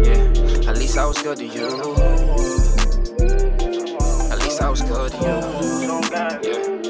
Yeah, 0.00 0.68
at 0.68 0.78
least 0.78 0.96
I 0.96 1.04
was 1.04 1.20
good 1.20 1.36
to 1.38 1.46
you. 1.46 1.68
At 4.32 4.38
least 4.40 4.62
I 4.62 4.68
was 4.70 4.80
good 4.80 5.12
to 5.12 5.18
you. 5.20 5.92
Yeah. 6.42 6.81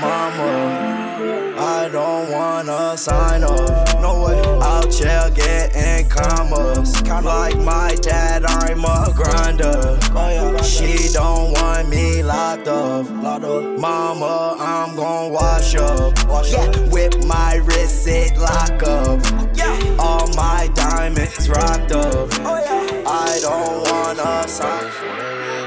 Mama, 0.00 1.56
I 1.58 1.88
don't 1.90 2.30
wanna 2.30 2.96
sign 2.96 3.42
up. 3.42 4.00
No 4.00 4.22
way. 4.24 4.38
Out 4.62 4.92
here 4.94 5.30
getting 5.34 6.08
commas. 6.08 6.92
Kinda 7.02 7.22
like 7.22 7.56
my 7.58 7.96
dad, 8.00 8.44
I'm 8.44 8.84
a 8.84 9.12
grinder. 9.14 9.98
She 10.62 11.12
don't 11.12 11.52
want 11.52 11.88
me 11.88 12.22
locked 12.22 12.68
up. 12.68 13.10
Mama, 13.10 14.56
I'm 14.58 14.94
gon' 14.94 15.32
wash 15.32 15.74
up. 15.74 16.12
Whip 16.92 17.24
my 17.24 17.56
wrist, 17.64 18.06
it 18.06 18.36
lock 18.38 18.82
up. 18.82 19.20
All 19.98 20.28
my 20.34 20.68
diamonds 20.74 21.48
rocked 21.48 21.92
up. 21.92 22.28
I 23.06 23.38
don't 23.42 23.82
wanna 23.90 24.46
sign. 24.46 25.57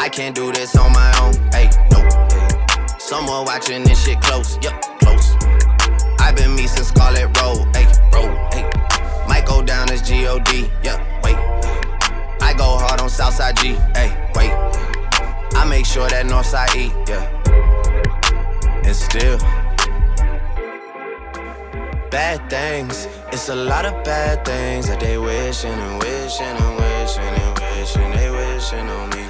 I 0.00 0.08
can't 0.08 0.34
do 0.34 0.52
this 0.52 0.76
on 0.76 0.92
my 0.92 1.10
own. 1.20 1.34
Hey, 1.50 1.68
no. 1.90 2.08
Someone 2.98 3.44
watching 3.44 3.82
this 3.82 4.04
shit 4.04 4.20
close. 4.20 4.56
Yup, 4.62 4.80
close. 5.00 5.34
I've 6.20 6.36
been 6.36 6.54
me 6.54 6.68
since 6.68 6.88
Scarlett 6.88 7.36
Road. 7.40 7.66
Hey, 7.74 7.84
road. 8.14 8.32
Hey. 8.54 8.62
Might 9.26 9.44
go 9.44 9.60
down 9.60 9.90
as 9.90 10.00
G-O-D. 10.02 10.70
Yup, 10.84 11.00
wait. 11.24 11.34
I 12.40 12.54
go 12.56 12.78
hard 12.78 13.00
on 13.00 13.10
Southside 13.10 13.56
G. 13.56 13.74
Hey, 13.94 14.14
wait. 14.36 14.52
I 15.58 15.66
make 15.68 15.84
sure 15.84 16.08
that 16.08 16.26
Northside 16.26 16.76
E. 16.76 16.92
Yeah. 17.08 17.26
And 18.84 18.94
still. 18.94 19.38
Bad 22.08 22.48
things. 22.48 23.08
It's 23.32 23.48
a 23.48 23.56
lot 23.56 23.84
of 23.84 24.04
bad 24.04 24.44
things 24.44 24.86
that 24.86 25.00
they 25.00 25.18
wishing 25.18 25.72
and 25.72 26.02
wishing 26.02 26.46
and 26.46 26.76
wishing 26.76 27.24
and 27.24 27.58
wishing 27.58 28.10
they 28.12 28.30
wishing 28.30 28.88
on 28.88 29.10
me. 29.10 29.27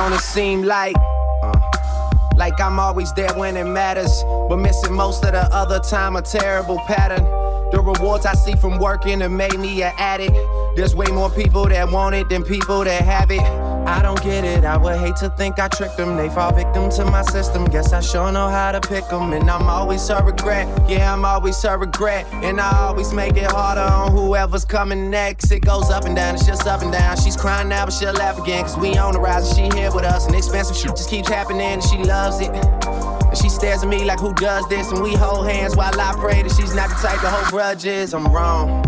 Don't 0.00 0.14
it 0.14 0.20
seem 0.20 0.62
like 0.62 0.96
like 2.34 2.58
I'm 2.58 2.78
always 2.78 3.12
there 3.12 3.34
when 3.34 3.54
it 3.58 3.64
matters, 3.64 4.24
but 4.48 4.56
missing 4.56 4.94
most 4.94 5.22
of 5.26 5.32
the 5.32 5.46
other 5.54 5.78
time 5.78 6.16
a 6.16 6.22
terrible 6.22 6.78
pattern. 6.86 7.22
The 7.70 7.82
rewards 7.82 8.24
I 8.24 8.32
see 8.32 8.54
from 8.54 8.78
working 8.78 9.20
have 9.20 9.30
made 9.30 9.60
me 9.60 9.82
an 9.82 9.92
addict. 9.98 10.32
There's 10.74 10.96
way 10.96 11.04
more 11.12 11.28
people 11.28 11.68
that 11.68 11.92
want 11.92 12.14
it 12.14 12.30
than 12.30 12.44
people 12.44 12.82
that 12.82 13.02
have 13.02 13.30
it. 13.30 13.69
I 13.90 14.02
don't 14.02 14.22
get 14.22 14.44
it, 14.44 14.64
I 14.64 14.76
would 14.76 14.98
hate 15.00 15.16
to 15.16 15.30
think 15.30 15.58
I 15.58 15.66
tricked 15.66 15.96
them. 15.96 16.16
They 16.16 16.28
fall 16.28 16.54
victim 16.54 16.90
to 16.90 17.04
my 17.04 17.22
system. 17.22 17.64
Guess 17.64 17.92
I 17.92 18.00
sure 18.00 18.30
know 18.30 18.48
how 18.48 18.70
to 18.70 18.80
pick 18.80 19.08
them. 19.08 19.32
And 19.32 19.50
I'm 19.50 19.68
always 19.68 20.08
a 20.10 20.22
regret, 20.22 20.68
yeah, 20.88 21.12
I'm 21.12 21.24
always 21.24 21.62
a 21.64 21.76
regret. 21.76 22.24
And 22.34 22.60
I 22.60 22.70
always 22.86 23.12
make 23.12 23.36
it 23.36 23.50
harder 23.50 23.80
on 23.80 24.12
whoever's 24.12 24.64
coming 24.64 25.10
next. 25.10 25.50
It 25.50 25.60
goes 25.64 25.90
up 25.90 26.04
and 26.04 26.14
down, 26.14 26.36
it's 26.36 26.46
just 26.46 26.68
up 26.68 26.82
and 26.82 26.92
down. 26.92 27.16
She's 27.16 27.36
crying 27.36 27.68
now, 27.68 27.84
but 27.86 27.92
she'll 27.92 28.12
laugh 28.12 28.38
again. 28.38 28.62
Cause 28.62 28.78
we 28.78 28.96
on 28.96 29.12
the 29.12 29.20
rise 29.20 29.58
and 29.58 29.72
she 29.72 29.78
here 29.78 29.92
with 29.92 30.04
us. 30.04 30.26
And 30.26 30.36
expensive 30.36 30.76
shit 30.76 30.90
just 30.90 31.10
keeps 31.10 31.28
happening 31.28 31.62
and 31.62 31.82
she 31.82 31.98
loves 31.98 32.40
it. 32.40 32.50
And 32.50 33.36
she 33.36 33.48
stares 33.48 33.82
at 33.82 33.88
me 33.88 34.04
like, 34.04 34.20
who 34.20 34.32
does 34.34 34.68
this? 34.68 34.92
And 34.92 35.02
we 35.02 35.14
hold 35.14 35.48
hands 35.48 35.74
while 35.74 35.98
I 36.00 36.14
pray 36.14 36.42
that 36.42 36.52
she's 36.52 36.74
not 36.74 36.90
the 36.90 36.94
type 36.94 37.20
to 37.22 37.28
hold 37.28 37.46
grudges. 37.48 38.14
I'm 38.14 38.32
wrong. 38.32 38.82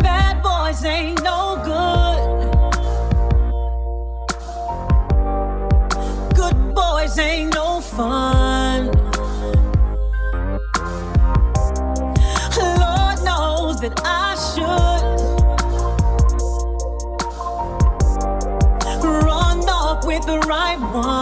Bad 0.00 0.42
boys 0.42 0.82
ain't 0.84 1.22
no 1.22 1.60
good. 1.64 2.37
boys 7.08 7.18
ain't 7.18 7.54
no 7.54 7.80
fun. 7.80 8.86
Lord 12.56 13.18
knows 13.24 13.80
that 13.80 14.00
I 14.04 14.34
should 14.48 15.18
run 19.04 19.60
off 19.68 20.04
with 20.06 20.26
the 20.26 20.38
right 20.40 20.78
one. 20.80 21.18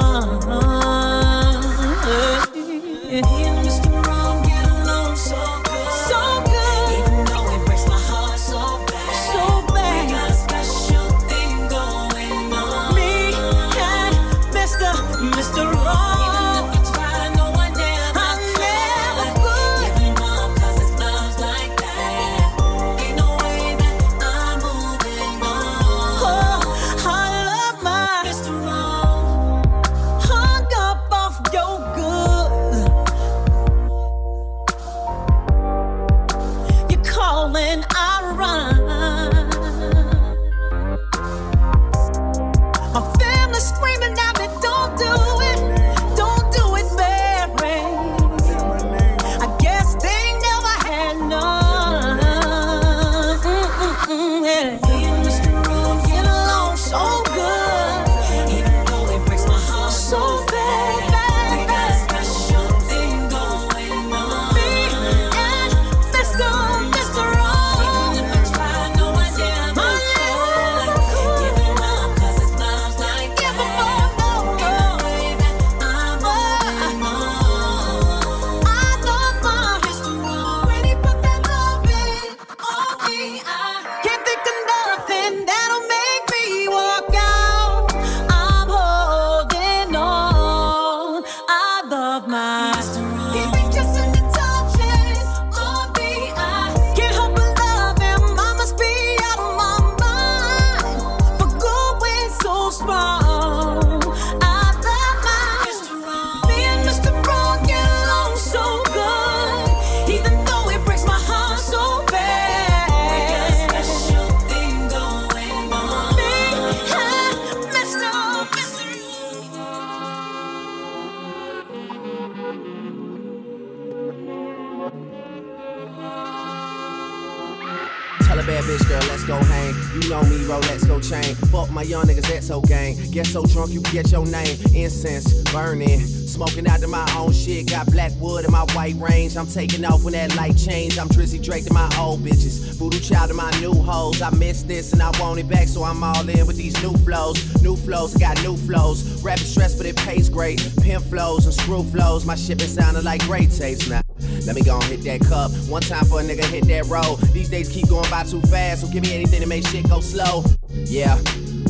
You 133.68 133.80
get 133.82 134.10
your 134.10 134.26
name. 134.26 134.56
Incense 134.74 135.42
burning. 135.52 136.00
Smoking 136.00 136.66
out 136.66 136.80
to 136.80 136.88
my 136.88 137.06
own 137.16 137.32
shit. 137.32 137.70
Got 137.70 137.86
black 137.86 138.12
wood 138.18 138.44
in 138.44 138.52
my 138.52 138.64
white 138.74 138.96
range. 138.96 139.36
I'm 139.36 139.46
taking 139.46 139.84
off 139.84 140.04
when 140.04 140.12
that 140.12 140.36
light 140.36 140.56
change. 140.56 140.98
I'm 140.98 141.08
Drizzy 141.08 141.42
Drake 141.42 141.64
to 141.66 141.72
my 141.72 141.88
old 141.98 142.24
bitches. 142.24 142.76
Voodoo 142.76 143.00
child 143.00 143.30
to 143.30 143.34
my 143.34 143.50
new 143.60 143.72
hoes. 143.72 144.20
I 144.20 144.30
miss 144.30 144.62
this 144.62 144.92
and 144.92 145.02
I 145.02 145.10
want 145.18 145.38
it 145.38 145.48
back, 145.48 145.68
so 145.68 145.82
I'm 145.82 146.02
all 146.02 146.28
in 146.28 146.46
with 146.46 146.56
these 146.56 146.80
new 146.82 146.92
flows. 146.98 147.62
New 147.62 147.76
flows, 147.76 148.14
I 148.16 148.18
got 148.18 148.42
new 148.42 148.56
flows. 148.56 149.22
Rapid 149.22 149.46
stress, 149.46 149.74
but 149.74 149.86
it 149.86 149.96
pays 149.96 150.28
great. 150.28 150.60
Pimp 150.82 151.04
flows 151.06 151.46
and 151.46 151.54
screw 151.54 151.82
flows. 151.84 152.26
My 152.26 152.34
shit 152.34 152.58
been 152.58 152.68
sounding 152.68 153.04
like 153.04 153.22
great 153.22 153.50
tapes 153.50 153.88
now. 153.88 154.02
Let 154.46 154.54
me 154.54 154.62
go 154.62 154.76
and 154.76 154.84
hit 154.84 155.02
that 155.02 155.20
cup. 155.26 155.50
One 155.68 155.82
time 155.82 156.04
for 156.04 156.20
a 156.20 156.22
nigga 156.22 156.44
hit 156.44 156.66
that 156.68 156.86
road. 156.86 157.16
These 157.32 157.48
days 157.48 157.68
keep 157.68 157.88
going 157.88 158.08
by 158.10 158.24
too 158.24 158.40
fast, 158.42 158.82
so 158.82 158.88
give 158.88 159.02
me 159.02 159.14
anything 159.14 159.40
to 159.40 159.46
make 159.46 159.66
shit 159.66 159.88
go 159.88 160.00
slow. 160.00 160.44
Yeah. 160.70 161.18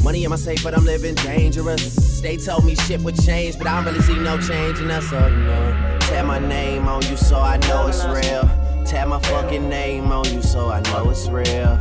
Money 0.02 0.24
in 0.24 0.30
my 0.30 0.37
safe, 0.37 0.62
but 0.62 0.76
I'm 0.76 0.85
living 0.85 1.14
dangerous. 1.16 2.20
They 2.20 2.37
told 2.37 2.64
me 2.64 2.74
shit 2.74 3.00
would 3.00 3.20
change, 3.22 3.59
but 3.59 3.66
I 3.66 3.76
don't 3.76 3.92
really 3.92 4.04
see 4.04 4.18
no 4.18 4.40
change 4.40 4.78
in 4.80 4.90
us. 4.90 5.12
Oh 5.12 5.28
no. 5.28 6.22
My 6.24 6.38
name 6.40 6.88
on 6.88 7.02
you 7.02 7.16
so 7.16 7.38
I 7.38 7.56
know 7.68 7.87
it's 7.87 8.04
real. 8.04 8.50
Tap 8.85 9.06
my 9.09 9.20
fucking 9.20 9.68
name 9.68 10.11
on 10.11 10.24
you 10.32 10.42
so 10.42 10.70
I 10.70 10.80
know 10.80 11.09
it's 11.11 11.28
real. 11.28 11.78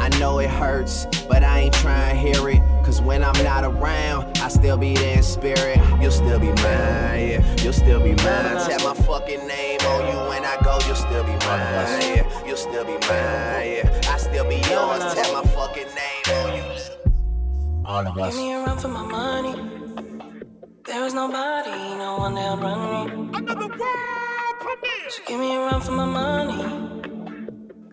I 0.00 0.08
know 0.18 0.38
it 0.38 0.48
hurts, 0.48 1.06
but 1.28 1.42
I 1.42 1.60
ain't 1.60 1.74
trying 1.74 2.14
to 2.14 2.20
hear 2.20 2.48
it. 2.48 2.62
Cause 2.84 3.02
when 3.02 3.22
I'm 3.22 3.44
not 3.44 3.64
around, 3.64 4.38
I 4.38 4.48
still 4.48 4.78
be 4.78 4.94
there 4.94 5.18
in 5.18 5.22
spirit. 5.22 5.78
You'll 6.00 6.10
still 6.10 6.38
be 6.38 6.46
mine, 6.46 7.28
yeah. 7.28 7.56
You'll 7.62 7.72
still 7.74 8.00
be 8.00 8.14
mine. 8.14 8.56
Tap 8.66 8.82
my 8.82 8.94
fucking 8.94 9.46
name 9.46 9.80
on 9.80 10.06
you 10.08 10.30
when 10.30 10.44
I 10.44 10.56
go, 10.64 10.78
you'll 10.86 10.96
still 10.96 11.24
be 11.24 11.32
mine, 11.32 12.00
yeah. 12.00 12.46
You'll 12.46 12.56
still 12.56 12.84
be 12.84 12.92
mine, 12.92 13.68
yeah. 13.76 14.00
I 14.08 14.16
still 14.16 14.48
be 14.48 14.56
yours. 14.70 15.14
Tap 15.14 15.32
my 15.32 15.42
fucking 15.52 15.86
name. 15.94 16.11
All 17.84 18.06
of 18.06 18.16
us. 18.18 18.34
Give 18.34 18.42
me 18.44 18.52
a 18.52 18.58
run 18.60 18.78
for 18.78 18.88
my 18.88 19.02
money. 19.02 19.54
There 20.84 21.04
is 21.04 21.14
nobody, 21.14 21.96
no 21.96 22.16
one 22.18 22.34
that'll 22.34 22.56
run 22.58 22.80
me. 22.92 23.38
Another 23.38 23.66
world 23.66 24.56
premiere. 24.60 25.10
So 25.10 25.22
give 25.26 25.40
me 25.40 25.56
a 25.56 25.58
run 25.58 25.80
for 25.80 25.92
my 25.92 26.04
money. 26.04 26.62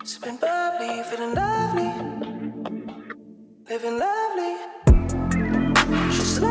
Sipping 0.04 0.36
bubbly, 0.36 1.02
feeling 1.10 1.34
lovely. 1.34 1.90
Living 3.68 3.98
lovely. 3.98 4.54
She's 6.12 6.38
eh. 6.42 6.46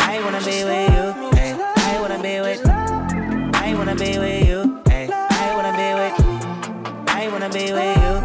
I 0.00 0.20
wanna 0.24 0.40
be 0.44 0.64
with 0.68 0.90
you. 0.94 1.04
Hey, 1.38 1.52
I 1.58 1.98
wanna 2.00 2.22
be 2.22 2.40
with. 2.40 2.66
I 2.66 3.74
wanna 3.74 3.94
be 3.94 4.18
with 4.18 4.48
you. 4.48 4.82
Hey, 4.88 5.08
I 5.10 5.54
wanna 5.56 5.74
be 5.80 5.88
with. 6.00 7.08
I 7.08 7.28
wanna 7.32 7.48
be 7.48 7.72
with 7.72 7.96
you. 8.02 8.19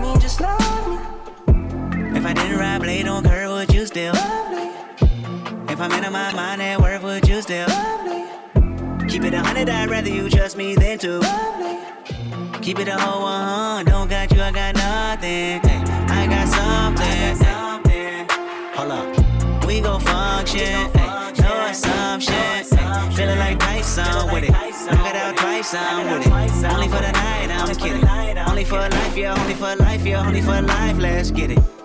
Didn't 2.96 3.12
ride 3.12 3.24
blade 3.24 3.30
on 3.30 3.48
curve, 3.48 3.52
would 3.52 3.74
you 3.74 3.86
still? 3.86 4.14
If 5.70 5.82
I'm 5.82 5.92
in 5.92 6.14
my 6.14 6.34
mind 6.34 6.62
at 6.62 6.80
work, 6.80 7.04
would 7.04 7.28
you 7.28 7.42
still? 7.42 7.68
love 7.68 8.06
me? 8.06 9.08
Keep 9.08 9.24
it 9.24 9.34
a 9.34 9.40
hundred, 9.40 9.70
I'd 9.70 9.90
rather 9.90 10.10
you 10.10 10.30
trust 10.30 10.58
me 10.58 10.76
than 10.76 10.98
two. 10.98 11.22
Keep 12.62 12.80
it 12.80 12.88
a 12.88 12.98
whole 12.98 13.24
one, 13.24 13.86
don't 13.86 14.10
got 14.10 14.32
you, 14.32 14.42
I 14.42 14.52
got 14.52 14.76
nothing. 14.76 15.60
Hey, 15.62 15.84
I 16.08 16.28
got 16.28 16.48
something. 16.48 17.46
Hold 18.76 18.92
up, 18.92 19.66
we 19.66 19.82
gon' 19.82 20.00
function. 20.02 20.90
Hey, 20.92 21.34
no 21.40 21.66
assumption. 21.68 22.34
Hey, 22.34 22.64
feeling 23.16 23.40
like 23.40 23.60
Tyson 23.60 24.32
with 24.34 24.46
it. 24.46 24.52
Knock 24.52 25.10
it 25.10 25.16
out 25.16 25.38
twice, 25.38 25.74
I'm 25.74 26.20
with 26.20 26.28
it. 26.28 26.66
Only 26.66 26.88
for 26.88 27.02
the 27.02 27.12
night, 27.12 27.52
I'm 27.52 27.76
kidding. 27.76 28.08
Only 28.48 28.64
for 28.64 28.80
life, 28.80 29.18
yeah, 29.18 29.42
only 29.42 29.54
for 29.54 29.76
life, 29.76 30.06
yeah, 30.06 30.26
only 30.26 30.42
for 30.42 30.62
life. 30.62 30.98
Let's 30.98 31.32
get 31.32 31.52
it. 31.52 31.85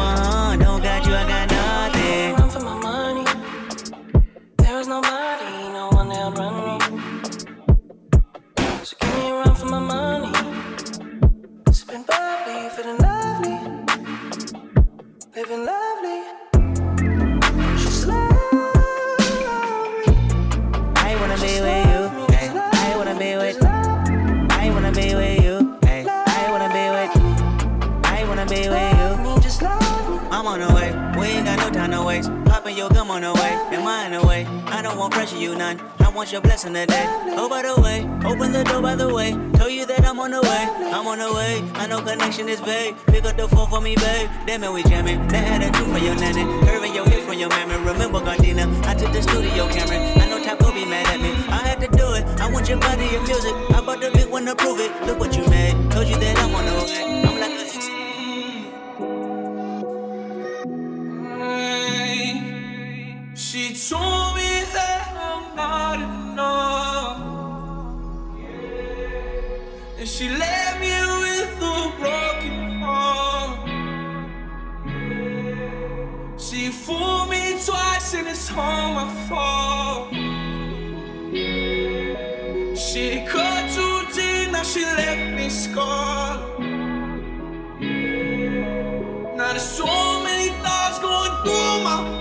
my 9.71 9.79
money. 9.79 10.33
Sipping 11.71 12.03
bubbly, 12.03 12.69
feeling 12.75 12.97
lovely. 12.97 13.57
Living 15.33 15.65
lovely. 15.65 16.19
She's 17.79 18.05
I 21.07 21.15
wanna 21.19 21.37
be 21.37 21.53
with 21.65 21.87
you. 21.91 22.01
I 22.59 22.93
wanna 22.97 23.15
be 23.17 23.31
with. 23.37 23.63
I 23.63 24.69
wanna 24.73 24.91
be 24.91 25.15
with 25.15 25.41
you. 25.45 25.57
I 25.85 26.47
wanna 26.51 26.69
be 26.77 26.85
with. 26.95 27.13
I 28.03 28.25
wanna 28.27 28.45
be 28.45 28.67
with 28.67 28.91
you. 28.99 29.09
me, 29.23 29.41
just 29.41 29.61
love 29.61 30.09
me. 30.09 30.17
I'm 30.31 30.47
on 30.47 30.59
the 30.59 30.67
way. 30.75 30.89
We 31.17 31.27
ain't 31.27 31.45
got 31.45 31.59
no 31.59 31.69
time 31.69 31.91
to 31.91 32.03
waste. 32.03 32.29
Popping 32.43 32.75
your 32.75 32.89
gum 32.89 33.09
on 33.09 33.21
the 33.21 33.33
way. 33.33 33.53
Am 33.71 33.87
I 33.87 34.07
in 34.07 34.11
the 34.19 34.27
way? 34.27 34.45
I 34.65 34.81
don't 34.81 34.97
want 34.97 35.13
pressure, 35.13 35.37
you 35.37 35.55
none. 35.55 35.79
I 36.11 36.13
want 36.13 36.33
your 36.33 36.41
blessing 36.41 36.73
today. 36.73 37.05
Oh, 37.39 37.47
by 37.47 37.61
the 37.61 37.79
way, 37.79 38.03
open 38.29 38.51
the 38.51 38.65
door 38.65 38.81
by 38.81 38.95
the 38.95 39.07
way. 39.13 39.31
Tell 39.53 39.69
you 39.69 39.85
that 39.85 40.05
I'm 40.05 40.19
on 40.19 40.31
the 40.31 40.41
way. 40.41 40.67
I'm 40.91 41.07
on 41.07 41.19
the 41.19 41.33
way. 41.33 41.63
I 41.75 41.87
know 41.87 42.01
connection 42.01 42.49
is 42.49 42.59
vague. 42.59 42.97
Pick 43.07 43.23
up 43.23 43.37
the 43.37 43.47
phone 43.47 43.69
for 43.69 43.79
me, 43.79 43.95
babe. 43.95 44.29
Damn 44.45 44.65
it, 44.65 44.73
we 44.73 44.83
jamming. 44.83 45.25
That 45.29 45.47
had 45.47 45.63
a 45.63 45.71
two 45.71 45.85
for 45.85 45.99
your 45.99 46.15
nanny. 46.15 46.43
Curving 46.67 46.93
your 46.93 47.07
hips 47.07 47.25
from 47.25 47.39
your 47.39 47.47
mammy. 47.47 47.75
Remember 47.89 48.19
Gardena? 48.19 48.67
I 48.85 48.93
took 48.93 49.13
the 49.13 49.21
studio 49.21 49.69
camera. 49.69 49.95
I 50.21 50.27
know 50.27 50.41
will 50.59 50.73
be 50.73 50.83
mad 50.83 51.07
at 51.07 51.21
me. 51.21 51.31
I 51.47 51.63
had 51.63 51.79
to 51.79 51.87
do 51.87 52.11
it. 52.11 52.25
I 52.41 52.51
want 52.51 52.67
your 52.67 52.79
body, 52.79 53.05
your 53.05 53.23
music. 53.23 53.55
I 53.71 53.79
bought 53.79 54.01
the 54.01 54.11
big 54.11 54.27
one 54.29 54.45
to 54.47 54.55
prove 54.55 54.81
it. 54.81 54.91
Look 55.05 55.17
what 55.17 55.33
you 55.37 55.47
made. 55.47 55.91
Told 55.91 56.09
you 56.09 56.17
that 56.19 56.37
I'm 56.39 56.53
on 56.53 56.65
the 56.65 56.73
way. 56.73 57.23
I'm 57.23 57.39
like 57.39 57.51
a 57.55 57.71
She 63.33 63.73
told 63.73 64.35
me 64.35 64.63
that 64.73 65.11
I'm 65.15 65.55
not 65.55 65.90
And 69.97 70.07
she 70.07 70.29
left 70.29 70.79
me 70.79 70.93
with 71.21 71.61
a 71.61 71.91
broken 71.99 72.79
heart. 72.81 73.69
She 76.39 76.69
fooled 76.69 77.29
me 77.29 77.43
twice 77.63 78.13
and 78.15 78.27
it's 78.27 78.51
all 78.51 78.93
my 78.95 79.07
fault. 79.27 80.09
She 82.77 83.23
cut 83.27 83.69
too 83.75 84.01
deep, 84.13 84.51
now 84.51 84.63
she 84.63 84.83
left 84.83 85.35
me 85.37 85.49
scarred. 85.49 86.39
Now 89.37 89.49
there's 89.53 89.63
so 89.63 89.85
many 90.23 90.49
thoughts 90.63 90.99
going 90.99 91.33
through 91.43 91.83
my 91.83 92.20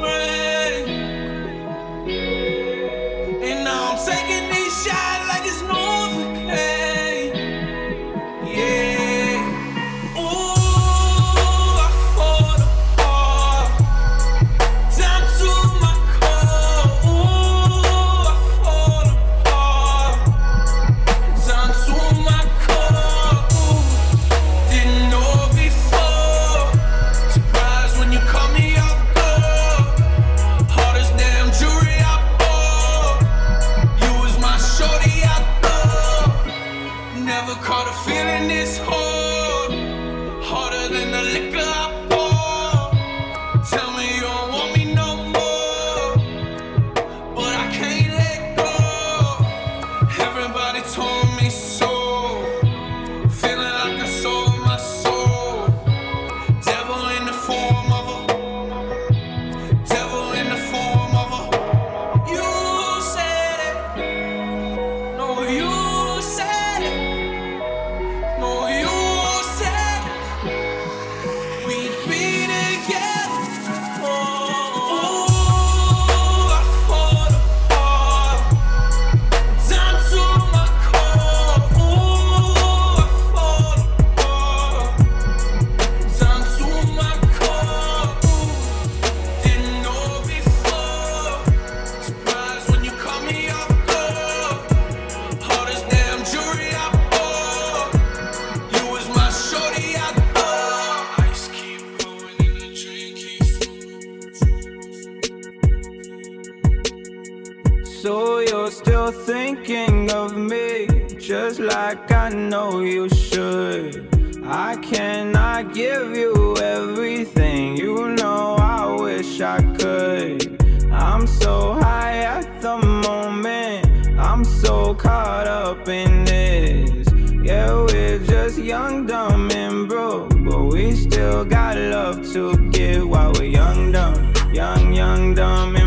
young, 133.71 133.93
dumb, 133.93 134.33
young, 134.53 134.93
young, 134.93 135.35
dumb, 135.35 135.80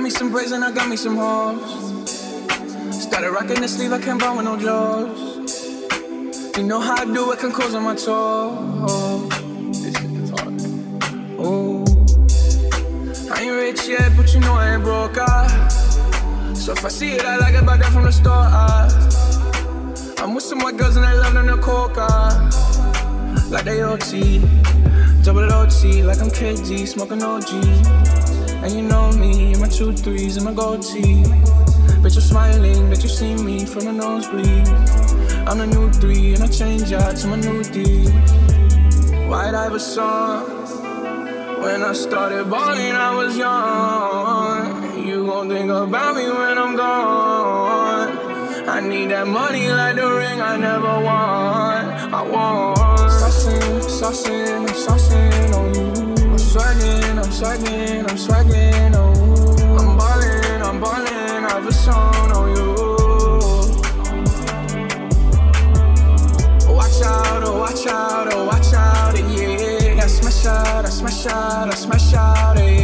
got 0.00 0.04
me 0.04 0.10
some 0.10 0.30
braids 0.32 0.52
and 0.52 0.64
I 0.64 0.72
got 0.72 0.88
me 0.88 0.96
some 0.96 1.14
hoes. 1.14 1.60
Started 3.02 3.32
rocking 3.32 3.60
the 3.60 3.68
sleeve, 3.68 3.92
I 3.92 4.00
can't 4.00 4.18
buy 4.18 4.34
with 4.34 4.46
no 4.46 4.56
jaws. 4.56 5.76
You 6.56 6.62
know 6.62 6.80
how 6.80 6.94
I 6.94 7.04
do 7.04 7.30
it, 7.32 7.38
can 7.38 7.52
close 7.52 7.74
on 7.74 7.82
my 7.82 7.94
toes. 7.94 9.28
This 9.82 9.94
shit 9.98 10.10
is 10.22 10.30
hard. 10.30 10.54
Oh, 11.38 11.84
I 13.30 13.42
ain't 13.42 13.52
rich 13.52 13.88
yet, 13.88 14.16
but 14.16 14.32
you 14.32 14.40
know 14.40 14.54
I 14.54 14.72
ain't 14.72 14.82
broke. 14.82 15.18
Ah. 15.18 15.68
So 16.54 16.72
if 16.72 16.82
I 16.82 16.88
see 16.88 17.12
it, 17.12 17.26
I 17.26 17.36
like 17.36 17.54
it, 17.54 17.66
buy 17.66 17.76
that 17.76 17.92
from 17.92 18.04
the 18.04 18.12
store. 18.12 18.32
Ah. 18.32 18.88
I'm 20.16 20.34
with 20.34 20.44
some 20.44 20.60
white 20.60 20.78
girls 20.78 20.96
and 20.96 21.04
they 21.04 21.12
love 21.12 21.34
them 21.34 21.46
the 21.46 21.58
coca. 21.58 22.08
Like 23.50 23.66
they 23.66 23.82
OT, 23.82 24.38
double 25.22 25.52
OT, 25.52 26.02
like 26.02 26.20
I'm 26.20 26.30
KD, 26.30 26.88
smoking 26.88 27.22
OG. 27.22 28.09
And 28.62 28.72
you 28.72 28.82
know 28.82 29.10
me, 29.12 29.52
and 29.52 29.60
my 29.60 29.68
two 29.68 29.92
threes 29.92 30.36
and 30.36 30.44
my 30.44 30.52
gold 30.52 30.82
tee. 30.82 31.24
Bitch, 32.02 32.14
you're 32.14 32.22
smiling, 32.22 32.90
bet 32.90 33.02
you 33.02 33.08
see 33.08 33.34
me 33.34 33.64
from 33.64 33.84
the 33.84 33.92
nosebleed. 33.92 34.68
I'm 35.48 35.58
the 35.58 35.66
new 35.66 35.90
three, 35.92 36.34
and 36.34 36.42
I 36.42 36.46
change 36.46 36.92
out 36.92 37.16
to 37.16 37.26
my 37.28 37.36
new 37.36 37.62
D. 37.64 38.08
White 39.28 39.54
Iverson. 39.54 40.60
When 41.62 41.82
I 41.82 41.92
started 41.92 42.48
balling, 42.50 42.92
I 42.92 43.14
was 43.14 43.36
young. 43.36 45.06
You 45.06 45.26
gon' 45.26 45.48
think 45.48 45.70
about 45.70 46.16
me 46.16 46.24
when 46.24 46.56
I'm 46.58 46.76
gone. 46.76 48.18
I 48.68 48.80
need 48.80 49.10
that 49.10 49.26
money 49.26 49.68
like 49.68 49.96
the 49.96 50.06
ring 50.06 50.40
I 50.40 50.56
never 50.56 50.94
won. 51.04 52.14
I 52.14 52.22
want. 52.22 52.78
Saucing, 53.10 54.66
saucing, 54.68 55.48
I'm 55.48 55.54
on 55.54 55.74
you. 55.74 55.89
I'm 56.52 56.58
swagging, 56.58 57.16
I'm 57.16 57.30
swagging, 57.30 58.10
I'm 58.10 58.16
swagging 58.16 58.96
on 58.96 59.16
oh. 59.16 59.56
you. 59.56 59.78
I'm 59.78 59.96
ballin', 59.96 60.62
I'm 60.62 60.80
ballin', 60.80 61.44
I 61.44 61.52
have 61.52 61.64
a 61.64 61.72
song 61.72 62.32
on 62.32 62.56
you. 62.56 62.74
Watch 66.74 67.02
out, 67.02 67.44
oh 67.44 67.56
watch 67.56 67.86
out, 67.86 68.34
oh 68.34 68.46
watch 68.46 68.72
out, 68.74 69.16
yeah. 69.30 70.02
I 70.02 70.06
smash 70.08 70.44
out, 70.46 70.86
I 70.86 70.88
smash 70.88 71.26
out, 71.26 71.68
I 71.68 71.74
smash 71.76 72.14
out, 72.14 72.58
yeah. 72.58 72.79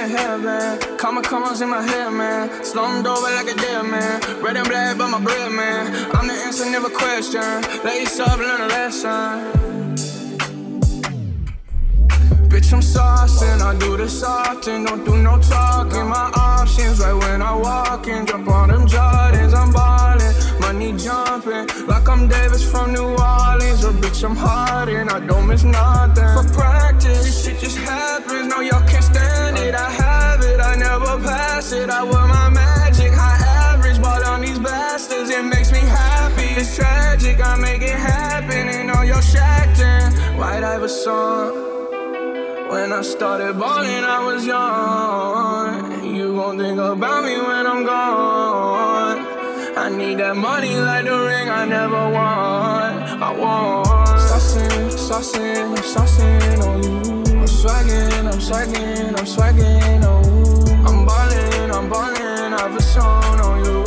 A 0.00 0.04
hairband, 0.04 0.96
comma 0.96 1.20
commas 1.20 1.60
in 1.60 1.68
my 1.68 1.82
hair, 1.82 2.10
man. 2.10 2.64
Slumped 2.64 3.06
over 3.06 3.20
like 3.20 3.48
a 3.52 3.54
dead 3.54 3.82
man. 3.82 4.42
Red 4.42 4.56
and 4.56 4.66
black, 4.66 4.96
but 4.96 5.10
my 5.10 5.20
bread, 5.20 5.52
man. 5.52 5.92
I'm 6.16 6.26
the 6.26 6.32
answer, 6.32 6.64
never 6.70 6.88
question. 6.88 7.42
Lace 7.84 8.18
up, 8.18 8.38
learn 8.38 8.62
a 8.62 8.68
lesson. 8.68 9.10
Bitch, 12.48 12.72
I'm 12.72 12.80
saucing, 12.80 13.60
I 13.60 13.78
do 13.78 13.98
this 13.98 14.22
often, 14.22 14.84
don't 14.84 15.04
do 15.04 15.18
no 15.18 15.38
talking. 15.38 16.06
My 16.08 16.32
options 16.34 16.98
right 17.00 17.12
when 17.12 17.42
I 17.42 17.54
walk 17.54 18.06
in, 18.06 18.24
jump 18.24 18.48
on 18.48 18.70
them 18.70 18.86
Jordans, 18.86 19.52
I'm 19.54 19.70
ballin', 19.70 20.34
money 20.60 20.96
jumping, 20.96 21.66
like 21.86 22.08
I'm 22.08 22.26
Davis 22.26 22.64
from 22.68 22.94
New 22.94 23.04
Orleans. 23.04 23.84
Or 23.84 23.92
bitch, 23.92 24.24
I'm 24.24 24.34
hard 24.34 24.88
and 24.88 25.10
I 25.10 25.20
don't 25.20 25.46
miss 25.46 25.62
nothing. 25.62 26.24
For 26.36 26.54
practice, 26.54 26.79
this 27.08 27.44
shit 27.44 27.58
just 27.58 27.78
happens, 27.78 28.46
no, 28.48 28.60
y'all 28.60 28.86
can't 28.88 29.04
stand 29.04 29.58
it. 29.58 29.74
I 29.74 29.90
have 29.90 30.40
it, 30.42 30.60
I 30.60 30.76
never 30.76 31.18
pass 31.22 31.72
it, 31.72 31.90
I 31.90 32.02
wear 32.02 32.26
my 32.26 32.48
magic, 32.50 33.12
high 33.12 33.72
average, 33.72 34.00
ball 34.00 34.24
on 34.24 34.40
these 34.40 34.58
bastards, 34.58 35.30
it 35.30 35.44
makes 35.44 35.72
me 35.72 35.80
happy. 35.80 36.48
It's 36.60 36.76
tragic, 36.76 37.40
I 37.44 37.56
make 37.56 37.82
it 37.82 37.98
happen, 37.98 38.68
and 38.68 38.90
all 38.90 39.04
y'all 39.04 39.20
shacked 39.20 39.80
in. 39.80 40.36
White 40.36 40.64
Iverson. 40.64 41.70
When 42.70 42.92
I 42.92 43.02
started 43.02 43.58
balling, 43.58 44.04
I 44.04 44.24
was 44.24 44.46
young. 44.46 46.14
You 46.14 46.34
gon' 46.34 46.56
think 46.56 46.78
about 46.78 47.24
me 47.24 47.36
when 47.36 47.66
I'm 47.66 47.84
gone. 47.84 49.18
I 49.76 49.88
need 49.88 50.18
that 50.18 50.36
money 50.36 50.76
like 50.76 51.04
the 51.04 51.18
ring 51.18 51.48
I 51.48 51.64
never 51.64 52.10
won. 52.10 53.22
I 53.22 53.30
want. 53.36 53.89
Saucing, 55.10 55.76
I'm 55.76 55.82
saucing 55.82 56.62
on 56.64 56.84
you. 56.84 57.40
I'm 57.40 57.46
swagging, 57.48 58.28
I'm 58.32 58.38
swagging, 58.38 59.18
I'm 59.18 59.26
swagging 59.26 60.04
on 60.04 60.22
you. 60.24 60.54
I'm 60.86 61.04
ballin', 61.04 61.72
I'm 61.72 61.88
ballin', 61.90 62.52
I 62.52 62.60
have 62.60 62.76
a 62.76 62.80
song 62.80 63.40
on 63.40 63.64
you. 63.64 63.80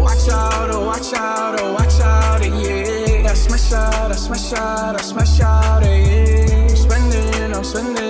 Watch 0.00 0.28
out, 0.30 0.70
oh 0.70 0.86
watch 0.86 1.12
out, 1.12 1.60
oh 1.60 1.74
watch 1.74 2.00
out, 2.00 2.42
yeah. 2.42 3.30
I 3.30 3.34
smash 3.34 3.72
out, 3.74 4.10
I 4.10 4.14
smash 4.14 4.52
out, 4.54 4.98
I 4.98 5.02
smash 5.02 5.40
out, 5.42 5.82
yeah. 5.82 6.66
I'm 6.70 6.76
spending, 6.76 7.54
I'm 7.54 7.62
spending 7.62 8.07